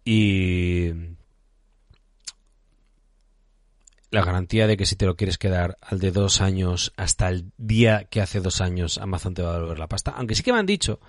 Y 0.05 0.91
la 4.13 4.25
garantía 4.25 4.67
de 4.67 4.77
que 4.77 4.85
si 4.85 4.95
te 4.95 5.07
lo 5.07 5.17
quieres 5.17 5.39
quedar 5.39 5.79
al 5.81 5.99
de 5.99 6.13
dos 6.13 6.43
años 6.43 6.93
hasta 6.97 7.31
el 7.31 7.51
día 7.57 8.05
que 8.05 8.21
hace 8.21 8.41
dos 8.41 8.61
años 8.61 8.99
Amazon 8.99 9.33
te 9.33 9.43
va 9.43 9.51
a 9.51 9.55
devolver 9.55 9.79
la 9.79 9.89
pasta. 9.89 10.13
Aunque 10.13 10.35
sí 10.35 10.43
que 10.43 10.53
me 10.53 10.59
han 10.59 10.67
dicho, 10.67 11.01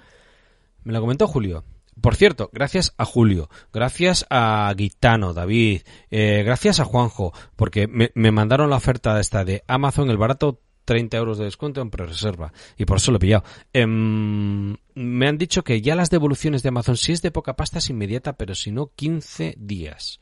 me 0.83 0.93
lo 0.93 1.01
comentó 1.01 1.27
Julio. 1.27 1.65
Por 2.01 2.15
cierto, 2.15 2.49
gracias 2.53 2.93
a 2.97 3.05
Julio, 3.05 3.49
gracias 3.71 4.25
a 4.29 4.73
Guitano, 4.75 5.33
David, 5.33 5.81
eh, 6.09 6.43
gracias 6.43 6.79
a 6.79 6.85
Juanjo, 6.85 7.33
porque 7.55 7.87
me, 7.87 8.31
mandaron 8.31 8.69
la 8.69 8.77
oferta 8.77 9.19
esta 9.19 9.45
de 9.45 9.63
Amazon, 9.67 10.09
el 10.09 10.17
barato 10.17 10.61
30 10.85 11.17
euros 11.17 11.37
de 11.37 11.43
descuento 11.43 11.81
en 11.81 11.91
pre-reserva. 11.91 12.53
Y 12.77 12.85
por 12.85 12.97
eso 12.97 13.11
lo 13.11 13.17
he 13.17 13.19
pillado. 13.19 13.43
Em, 13.73 14.75
me 14.95 15.27
han 15.27 15.37
dicho 15.37 15.63
que 15.63 15.81
ya 15.81 15.95
las 15.95 16.09
devoluciones 16.09 16.63
de 16.63 16.69
Amazon, 16.69 16.97
si 16.97 17.11
es 17.11 17.21
de 17.21 17.31
poca 17.31 17.55
pasta, 17.57 17.77
es 17.77 17.89
inmediata, 17.89 18.37
pero 18.37 18.55
si 18.55 18.71
no, 18.71 18.91
15 18.95 19.55
días. 19.59 20.19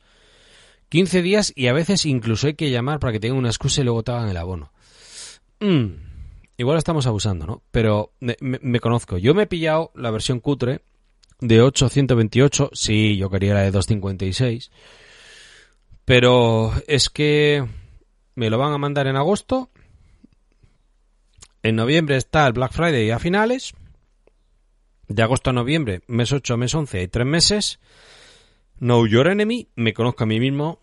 15 0.92 1.22
días 1.22 1.54
y 1.56 1.68
a 1.68 1.72
veces 1.72 2.04
incluso 2.04 2.48
hay 2.48 2.52
que 2.52 2.70
llamar 2.70 3.00
para 3.00 3.14
que 3.14 3.18
tengan 3.18 3.38
una 3.38 3.48
excusa 3.48 3.80
y 3.80 3.84
luego 3.84 4.02
te 4.02 4.12
hagan 4.12 4.28
el 4.28 4.36
abono. 4.36 4.74
Mm, 5.58 5.86
igual 6.58 6.76
estamos 6.76 7.06
abusando, 7.06 7.46
¿no? 7.46 7.62
Pero 7.70 8.12
me, 8.20 8.78
conozco. 8.78 9.16
Yo 9.16 9.32
me 9.32 9.44
he 9.44 9.46
pillado 9.46 9.90
la 9.94 10.10
versión 10.10 10.38
cutre 10.40 10.82
de 11.40 11.62
828. 11.62 12.72
Sí, 12.74 13.16
yo 13.16 13.30
quería 13.30 13.54
la 13.54 13.62
de 13.62 13.70
256. 13.70 14.70
Pero 16.04 16.74
es 16.86 17.08
que 17.08 17.66
me 18.34 18.50
lo 18.50 18.58
van 18.58 18.74
a 18.74 18.78
mandar 18.78 19.06
en 19.06 19.16
agosto. 19.16 19.70
En 21.62 21.74
noviembre 21.74 22.18
está 22.18 22.46
el 22.46 22.52
Black 22.52 22.74
Friday 22.74 23.10
a 23.12 23.18
finales. 23.18 23.72
De 25.08 25.22
agosto 25.22 25.48
a 25.48 25.54
noviembre, 25.54 26.02
mes 26.06 26.32
8, 26.32 26.58
mes 26.58 26.74
11, 26.74 26.98
hay 26.98 27.08
tres 27.08 27.26
meses. 27.26 27.80
Know 28.78 29.06
Your 29.06 29.28
Enemy, 29.28 29.68
me 29.76 29.94
conozco 29.94 30.24
a 30.24 30.26
mí 30.26 30.40
mismo, 30.40 30.80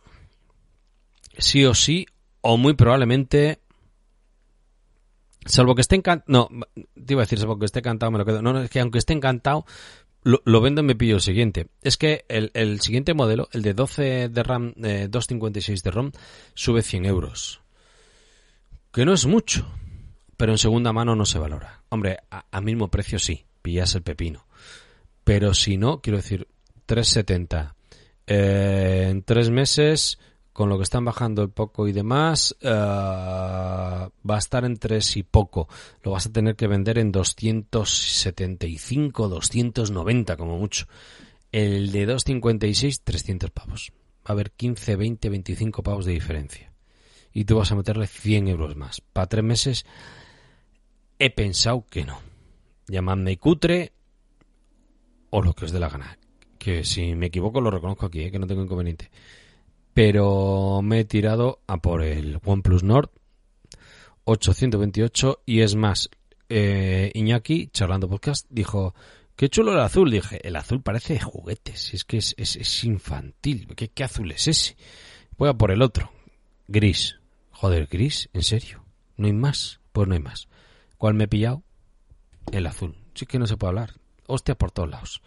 sí 1.37 1.65
o 1.65 1.73
sí, 1.73 2.05
o 2.41 2.57
muy 2.57 2.73
probablemente, 2.73 3.59
salvo 5.45 5.75
que 5.75 5.81
esté 5.81 5.95
encantado, 5.95 6.49
no, 6.49 6.65
te 6.75 7.13
iba 7.13 7.21
a 7.21 7.25
decir, 7.25 7.39
salvo 7.39 7.59
que 7.59 7.65
esté 7.65 7.79
encantado, 7.79 8.11
me 8.11 8.19
lo 8.19 8.25
quedo, 8.25 8.41
no, 8.41 8.61
es 8.61 8.69
que 8.69 8.79
aunque 8.79 8.99
esté 8.99 9.13
encantado, 9.13 9.65
lo, 10.23 10.61
vendo 10.61 10.81
y 10.81 10.83
me 10.83 10.95
pillo 10.95 11.15
el 11.15 11.21
siguiente. 11.21 11.67
Es 11.81 11.97
que 11.97 12.25
el, 12.27 12.81
siguiente 12.81 13.13
modelo, 13.13 13.47
el 13.53 13.61
de 13.61 13.73
12 13.73 14.29
de 14.29 14.43
RAM, 14.43 14.73
256 14.75 15.81
de 15.81 15.91
ROM, 15.91 16.11
sube 16.53 16.81
100 16.81 17.05
euros. 17.05 17.61
Que 18.91 19.05
no 19.05 19.13
es 19.13 19.25
mucho, 19.25 19.65
pero 20.35 20.51
en 20.51 20.57
segunda 20.57 20.91
mano 20.91 21.15
no 21.15 21.25
se 21.25 21.39
valora. 21.39 21.83
Hombre, 21.89 22.19
a, 22.29 22.45
a 22.51 22.61
mismo 22.61 22.89
precio 22.89 23.17
sí, 23.17 23.45
pillas 23.61 23.95
el 23.95 24.01
pepino. 24.01 24.45
Pero 25.23 25.53
si 25.53 25.77
no, 25.77 26.01
quiero 26.01 26.17
decir, 26.17 26.47
370 26.85 27.75
Eh, 28.31 29.07
en 29.09 29.23
tres 29.23 29.49
meses, 29.49 30.19
con 30.53 30.69
lo 30.69 30.77
que 30.77 30.83
están 30.83 31.03
bajando 31.03 31.41
el 31.41 31.49
poco 31.49 31.87
y 31.87 31.93
demás, 31.93 32.55
eh, 32.61 32.69
va 32.69 34.07
a 34.07 34.37
estar 34.37 34.65
en 34.65 34.77
tres 34.77 35.17
y 35.17 35.23
poco. 35.23 35.67
Lo 36.03 36.11
vas 36.11 36.27
a 36.27 36.31
tener 36.31 36.55
que 36.55 36.67
vender 36.67 36.99
en 36.99 37.11
275, 37.11 39.29
290 39.29 40.37
como 40.37 40.59
mucho. 40.59 40.85
El 41.51 41.91
de 41.91 42.05
256, 42.05 43.01
300 43.01 43.49
pavos. 43.49 43.91
Va 44.17 44.25
a 44.25 44.33
haber 44.33 44.51
15, 44.51 44.95
20, 44.95 45.29
25 45.29 45.81
pavos 45.81 46.05
de 46.05 46.11
diferencia. 46.11 46.71
Y 47.33 47.45
tú 47.45 47.57
vas 47.57 47.71
a 47.71 47.75
meterle 47.75 48.05
100 48.05 48.47
euros 48.47 48.75
más. 48.75 49.01
Para 49.01 49.25
tres 49.25 49.43
meses 49.43 49.85
he 51.17 51.31
pensado 51.31 51.83
que 51.89 52.05
no. 52.05 52.19
Llamadme 52.87 53.37
cutre 53.37 53.91
o 55.31 55.41
lo 55.41 55.53
que 55.53 55.65
os 55.65 55.71
dé 55.71 55.79
la 55.79 55.89
gana. 55.89 56.18
Que 56.59 56.83
si 56.83 57.15
me 57.15 57.27
equivoco 57.27 57.61
lo 57.61 57.71
reconozco 57.71 58.05
aquí, 58.05 58.21
¿eh? 58.21 58.31
que 58.31 58.37
no 58.37 58.45
tengo 58.45 58.61
inconveniente. 58.61 59.09
Pero 59.95 60.81
me 60.83 60.99
he 60.99 61.05
tirado 61.05 61.61
a 61.65 61.77
por 61.77 62.03
el 62.03 62.39
OnePlus 62.45 62.83
Nord 62.83 63.09
828 64.25 65.41
y 65.45 65.61
es 65.61 65.75
más, 65.75 66.09
eh, 66.49 67.11
Iñaki, 67.15 67.69
charlando 67.73 68.07
podcast, 68.07 68.45
dijo, 68.49 68.93
qué 69.35 69.49
chulo 69.49 69.73
el 69.73 69.79
azul. 69.79 70.11
Dije, 70.11 70.45
el 70.47 70.55
azul 70.55 70.81
parece 70.83 71.13
de 71.13 71.21
juguetes, 71.21 71.93
es 71.93 72.05
que 72.05 72.17
es, 72.17 72.35
es, 72.37 72.83
infantil. 72.83 73.67
¿Qué, 73.75 73.87
¿Qué 73.87 74.03
azul 74.03 74.31
es 74.31 74.47
ese? 74.47 74.77
Voy 75.37 75.49
a 75.49 75.53
por 75.53 75.71
el 75.71 75.81
otro, 75.81 76.11
gris. 76.67 77.17
Joder, 77.51 77.87
gris, 77.87 78.29
¿en 78.33 78.43
serio? 78.43 78.85
¿No 79.17 79.25
hay 79.25 79.33
más? 79.33 79.79
Pues 79.91 80.07
no 80.07 80.13
hay 80.13 80.21
más. 80.21 80.47
¿Cuál 80.97 81.15
me 81.15 81.23
he 81.23 81.27
pillado? 81.27 81.63
El 82.51 82.67
azul. 82.67 82.95
Sí 83.15 83.25
que 83.25 83.39
no 83.39 83.47
se 83.47 83.57
puede 83.57 83.69
hablar. 83.69 83.93
Hostia 84.27 84.55
por 84.55 84.71
todos 84.71 84.89
lados. 84.89 85.21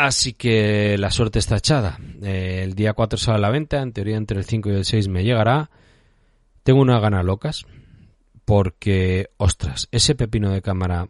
Así 0.00 0.32
que 0.32 0.96
la 0.96 1.10
suerte 1.10 1.40
está 1.40 1.56
echada. 1.56 1.98
Eh, 2.22 2.60
el 2.62 2.74
día 2.74 2.92
4 2.92 3.18
sale 3.18 3.38
a 3.38 3.40
la 3.40 3.50
venta, 3.50 3.82
en 3.82 3.92
teoría 3.92 4.16
entre 4.16 4.38
el 4.38 4.44
5 4.44 4.70
y 4.70 4.74
el 4.74 4.84
6 4.84 5.08
me 5.08 5.24
llegará. 5.24 5.70
Tengo 6.62 6.80
una 6.80 7.00
gana 7.00 7.24
locas 7.24 7.66
porque, 8.44 9.30
ostras, 9.38 9.88
ese 9.90 10.14
pepino 10.14 10.52
de 10.52 10.62
cámara 10.62 11.08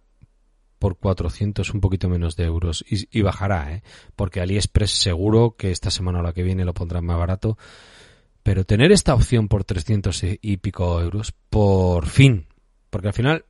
por 0.78 0.96
400, 0.96 1.74
un 1.74 1.82
poquito 1.82 2.08
menos 2.08 2.34
de 2.34 2.44
euros, 2.44 2.82
y, 2.88 3.20
bajará, 3.20 3.74
¿eh? 3.74 3.82
porque 4.16 4.40
AliExpress 4.40 4.92
seguro 4.92 5.54
que 5.58 5.70
esta 5.70 5.90
semana 5.90 6.20
o 6.20 6.22
la 6.22 6.32
que 6.32 6.42
viene 6.42 6.64
lo 6.64 6.72
pondrán 6.72 7.04
más 7.04 7.18
barato. 7.18 7.58
Pero 8.42 8.64
tener 8.64 8.90
esta 8.90 9.14
opción 9.14 9.48
por 9.48 9.64
300 9.64 10.22
y 10.40 10.56
pico 10.56 10.98
euros, 11.02 11.34
por 11.50 12.06
fin, 12.06 12.46
porque 12.88 13.08
al 13.08 13.14
final 13.14 13.44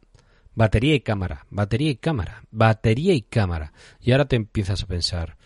Batería 0.59 0.97
y 0.97 1.01
cámara, 1.03 1.47
batería 1.51 1.89
y 1.89 1.95
cámara, 1.95 2.43
batería 2.51 3.15
y 3.15 3.23
cámara. 3.23 3.73
Y 4.01 4.11
ahora 4.11 4.27
te 4.27 4.35
empiezas 4.35 4.83
a 4.83 4.89
pensar, 4.89 5.37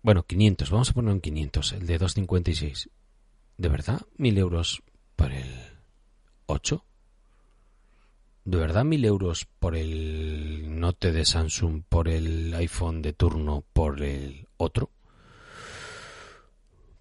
bueno, 0.00 0.22
500, 0.22 0.70
vamos 0.70 0.88
a 0.88 0.94
ponerlo 0.94 1.12
en 1.12 1.20
500, 1.20 1.72
el 1.74 1.86
de 1.86 1.98
256. 1.98 2.88
¿De 3.58 3.68
verdad? 3.68 4.00
¿Mil 4.16 4.38
euros 4.38 4.82
por 5.14 5.30
el 5.30 5.54
8? 6.46 6.82
¿De 8.46 8.56
verdad 8.56 8.84
mil 8.84 9.04
euros 9.04 9.46
por 9.58 9.76
el 9.76 10.80
Note 10.80 11.12
de 11.12 11.26
Samsung, 11.26 11.82
por 11.86 12.08
el 12.08 12.54
iPhone 12.54 13.02
de 13.02 13.12
turno, 13.12 13.62
por 13.74 14.02
el 14.02 14.48
otro? 14.56 14.88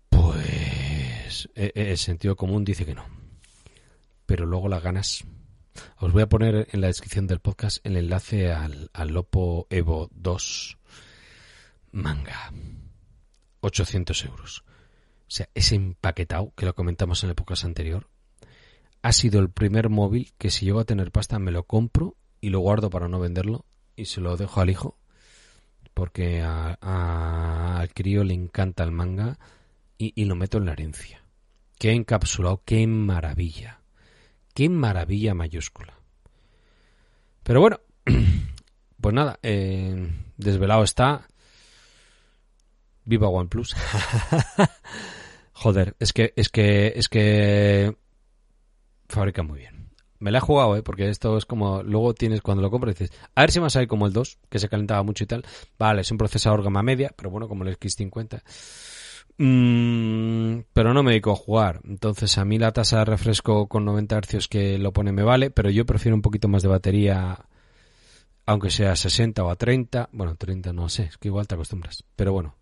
Pues 0.10 1.48
e, 1.56 1.72
e, 1.74 1.92
el 1.92 1.98
sentido 1.98 2.36
común 2.36 2.66
dice 2.66 2.86
que 2.86 2.96
no. 2.96 3.06
Pero 4.26 4.46
luego 4.46 4.68
las 4.68 4.84
ganas 4.84 5.26
os 5.98 6.12
voy 6.12 6.24
a 6.24 6.30
poner 6.30 6.68
en 6.72 6.82
la 6.82 6.88
descripción 6.88 7.28
del 7.28 7.40
podcast 7.40 7.86
el 7.86 7.98
enlace 7.98 8.52
al, 8.52 8.90
al 8.94 9.10
Lopo 9.10 9.68
Evo 9.70 10.10
2 10.14 10.78
manga. 11.92 12.54
800 13.62 14.26
euros. 14.26 14.64
O 15.30 15.32
sea, 15.32 15.50
ese 15.54 15.76
empaquetado 15.76 16.54
que 16.56 16.66
lo 16.66 16.74
comentamos 16.74 17.24
en 17.24 17.28
la 17.30 17.34
época 17.34 17.56
anterior 17.64 18.08
ha 19.02 19.12
sido 19.12 19.40
el 19.40 19.50
primer 19.50 19.90
móvil 19.90 20.34
que 20.38 20.50
si 20.50 20.66
llego 20.66 20.80
a 20.80 20.86
tener 20.86 21.12
pasta 21.12 21.40
me 21.40 21.52
lo 21.52 21.64
compro 21.64 22.16
y 22.42 22.50
lo 22.50 22.60
guardo 22.60 22.90
para 22.90 23.08
no 23.08 23.20
venderlo 23.20 23.66
y 23.96 24.06
se 24.06 24.22
lo 24.22 24.36
dejo 24.38 24.62
al 24.62 24.70
hijo 24.70 24.98
porque 25.94 26.42
al 26.42 27.94
crío 27.94 28.24
le 28.24 28.34
encanta 28.34 28.84
el 28.84 28.92
manga 28.92 29.38
y, 29.98 30.14
y 30.16 30.26
lo 30.26 30.36
meto 30.36 30.58
en 30.58 30.66
la 30.66 30.72
herencia. 30.72 31.24
Qué 31.78 31.92
encapsulado, 31.92 32.62
qué 32.66 32.88
maravilla. 32.88 33.79
Qué 34.54 34.70
maravilla 34.70 35.34
mayúscula. 35.34 35.94
Pero 37.44 37.62
bueno, 37.62 37.80
pues 39.02 39.16
nada, 39.16 39.40
eh, 39.42 40.12
desvelado 40.38 40.84
está. 40.84 41.28
Viva 43.06 43.28
OnePlus. 43.28 43.76
Joder, 45.54 45.96
es 46.00 46.14
que, 46.14 46.34
es 46.36 46.50
que, 46.50 46.94
es 46.96 47.10
que 47.10 47.96
fabrica 49.08 49.44
muy 49.44 49.60
bien. 49.60 49.90
Me 50.20 50.32
la 50.32 50.40
he 50.40 50.42
jugado, 50.42 50.76
¿eh? 50.76 50.84
porque 50.84 51.10
esto 51.10 51.38
es 51.38 51.46
como, 51.46 51.82
luego 51.82 52.14
tienes, 52.14 52.42
cuando 52.42 52.62
lo 52.62 52.70
compras, 52.70 53.00
dices, 53.00 53.18
a 53.36 53.42
ver 53.42 53.52
si 53.52 53.60
a 53.60 53.70
salir 53.70 53.88
como 53.88 54.06
el 54.06 54.14
2, 54.14 54.38
que 54.50 54.60
se 54.60 54.68
calentaba 54.68 55.02
mucho 55.02 55.24
y 55.24 55.28
tal. 55.28 55.46
Vale, 55.78 56.02
es 56.02 56.12
un 56.12 56.18
procesador 56.18 56.62
gama 56.62 56.84
media, 56.84 57.12
pero 57.16 57.30
bueno, 57.30 57.48
como 57.48 57.64
el 57.64 57.80
X50. 57.80 58.42
Mm, 59.42 60.66
pero 60.74 60.94
no 60.94 61.02
me 61.02 61.12
dedico 61.12 61.32
a 61.32 61.36
jugar. 61.36 61.80
Entonces 61.86 62.38
a 62.38 62.44
mí 62.44 62.60
la 62.60 62.74
tasa 62.74 63.00
de 63.00 63.06
refresco 63.06 63.68
con 63.68 63.86
90 63.86 64.20
Hz 64.20 64.48
que 64.50 64.78
lo 64.78 64.92
pone 64.92 65.14
me 65.14 65.24
vale, 65.24 65.50
pero 65.50 65.70
yo 65.70 65.86
prefiero 65.86 66.16
un 66.16 66.22
poquito 66.22 66.50
más 66.50 66.62
de 66.62 66.68
batería, 66.68 67.46
aunque 68.46 68.70
sea 68.70 68.92
a 68.92 68.96
60 68.98 69.42
o 69.44 69.50
a 69.50 69.56
30. 69.56 70.10
Bueno, 70.12 70.36
30 70.36 70.74
no 70.74 70.90
sé, 70.90 71.04
es 71.04 71.18
que 71.18 71.30
igual 71.30 71.48
te 71.48 71.56
acostumbras. 71.56 72.04
Pero 72.18 72.34
bueno. 72.34 72.58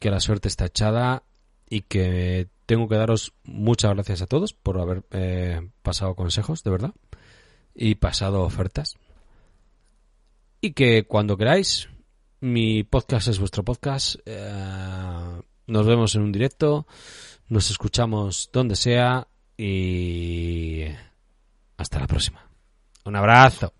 Que 0.00 0.10
la 0.10 0.20
suerte 0.20 0.48
está 0.48 0.66
echada 0.66 1.22
y 1.68 1.82
que 1.82 2.48
tengo 2.64 2.88
que 2.88 2.96
daros 2.96 3.34
muchas 3.44 3.92
gracias 3.92 4.22
a 4.22 4.26
todos 4.26 4.54
por 4.54 4.80
haber 4.80 5.04
eh, 5.10 5.68
pasado 5.82 6.14
consejos, 6.14 6.62
de 6.64 6.70
verdad, 6.70 6.94
y 7.74 7.96
pasado 7.96 8.42
ofertas. 8.42 8.94
Y 10.62 10.72
que 10.72 11.04
cuando 11.04 11.36
queráis, 11.36 11.90
mi 12.46 12.84
podcast 12.84 13.28
es 13.28 13.38
vuestro 13.38 13.64
podcast. 13.64 14.16
Eh, 14.24 15.42
nos 15.66 15.86
vemos 15.86 16.14
en 16.14 16.22
un 16.22 16.32
directo. 16.32 16.86
Nos 17.48 17.70
escuchamos 17.70 18.50
donde 18.52 18.76
sea. 18.76 19.26
Y 19.56 20.84
hasta 21.76 22.00
la 22.00 22.06
próxima. 22.06 22.48
Un 23.04 23.16
abrazo. 23.16 23.75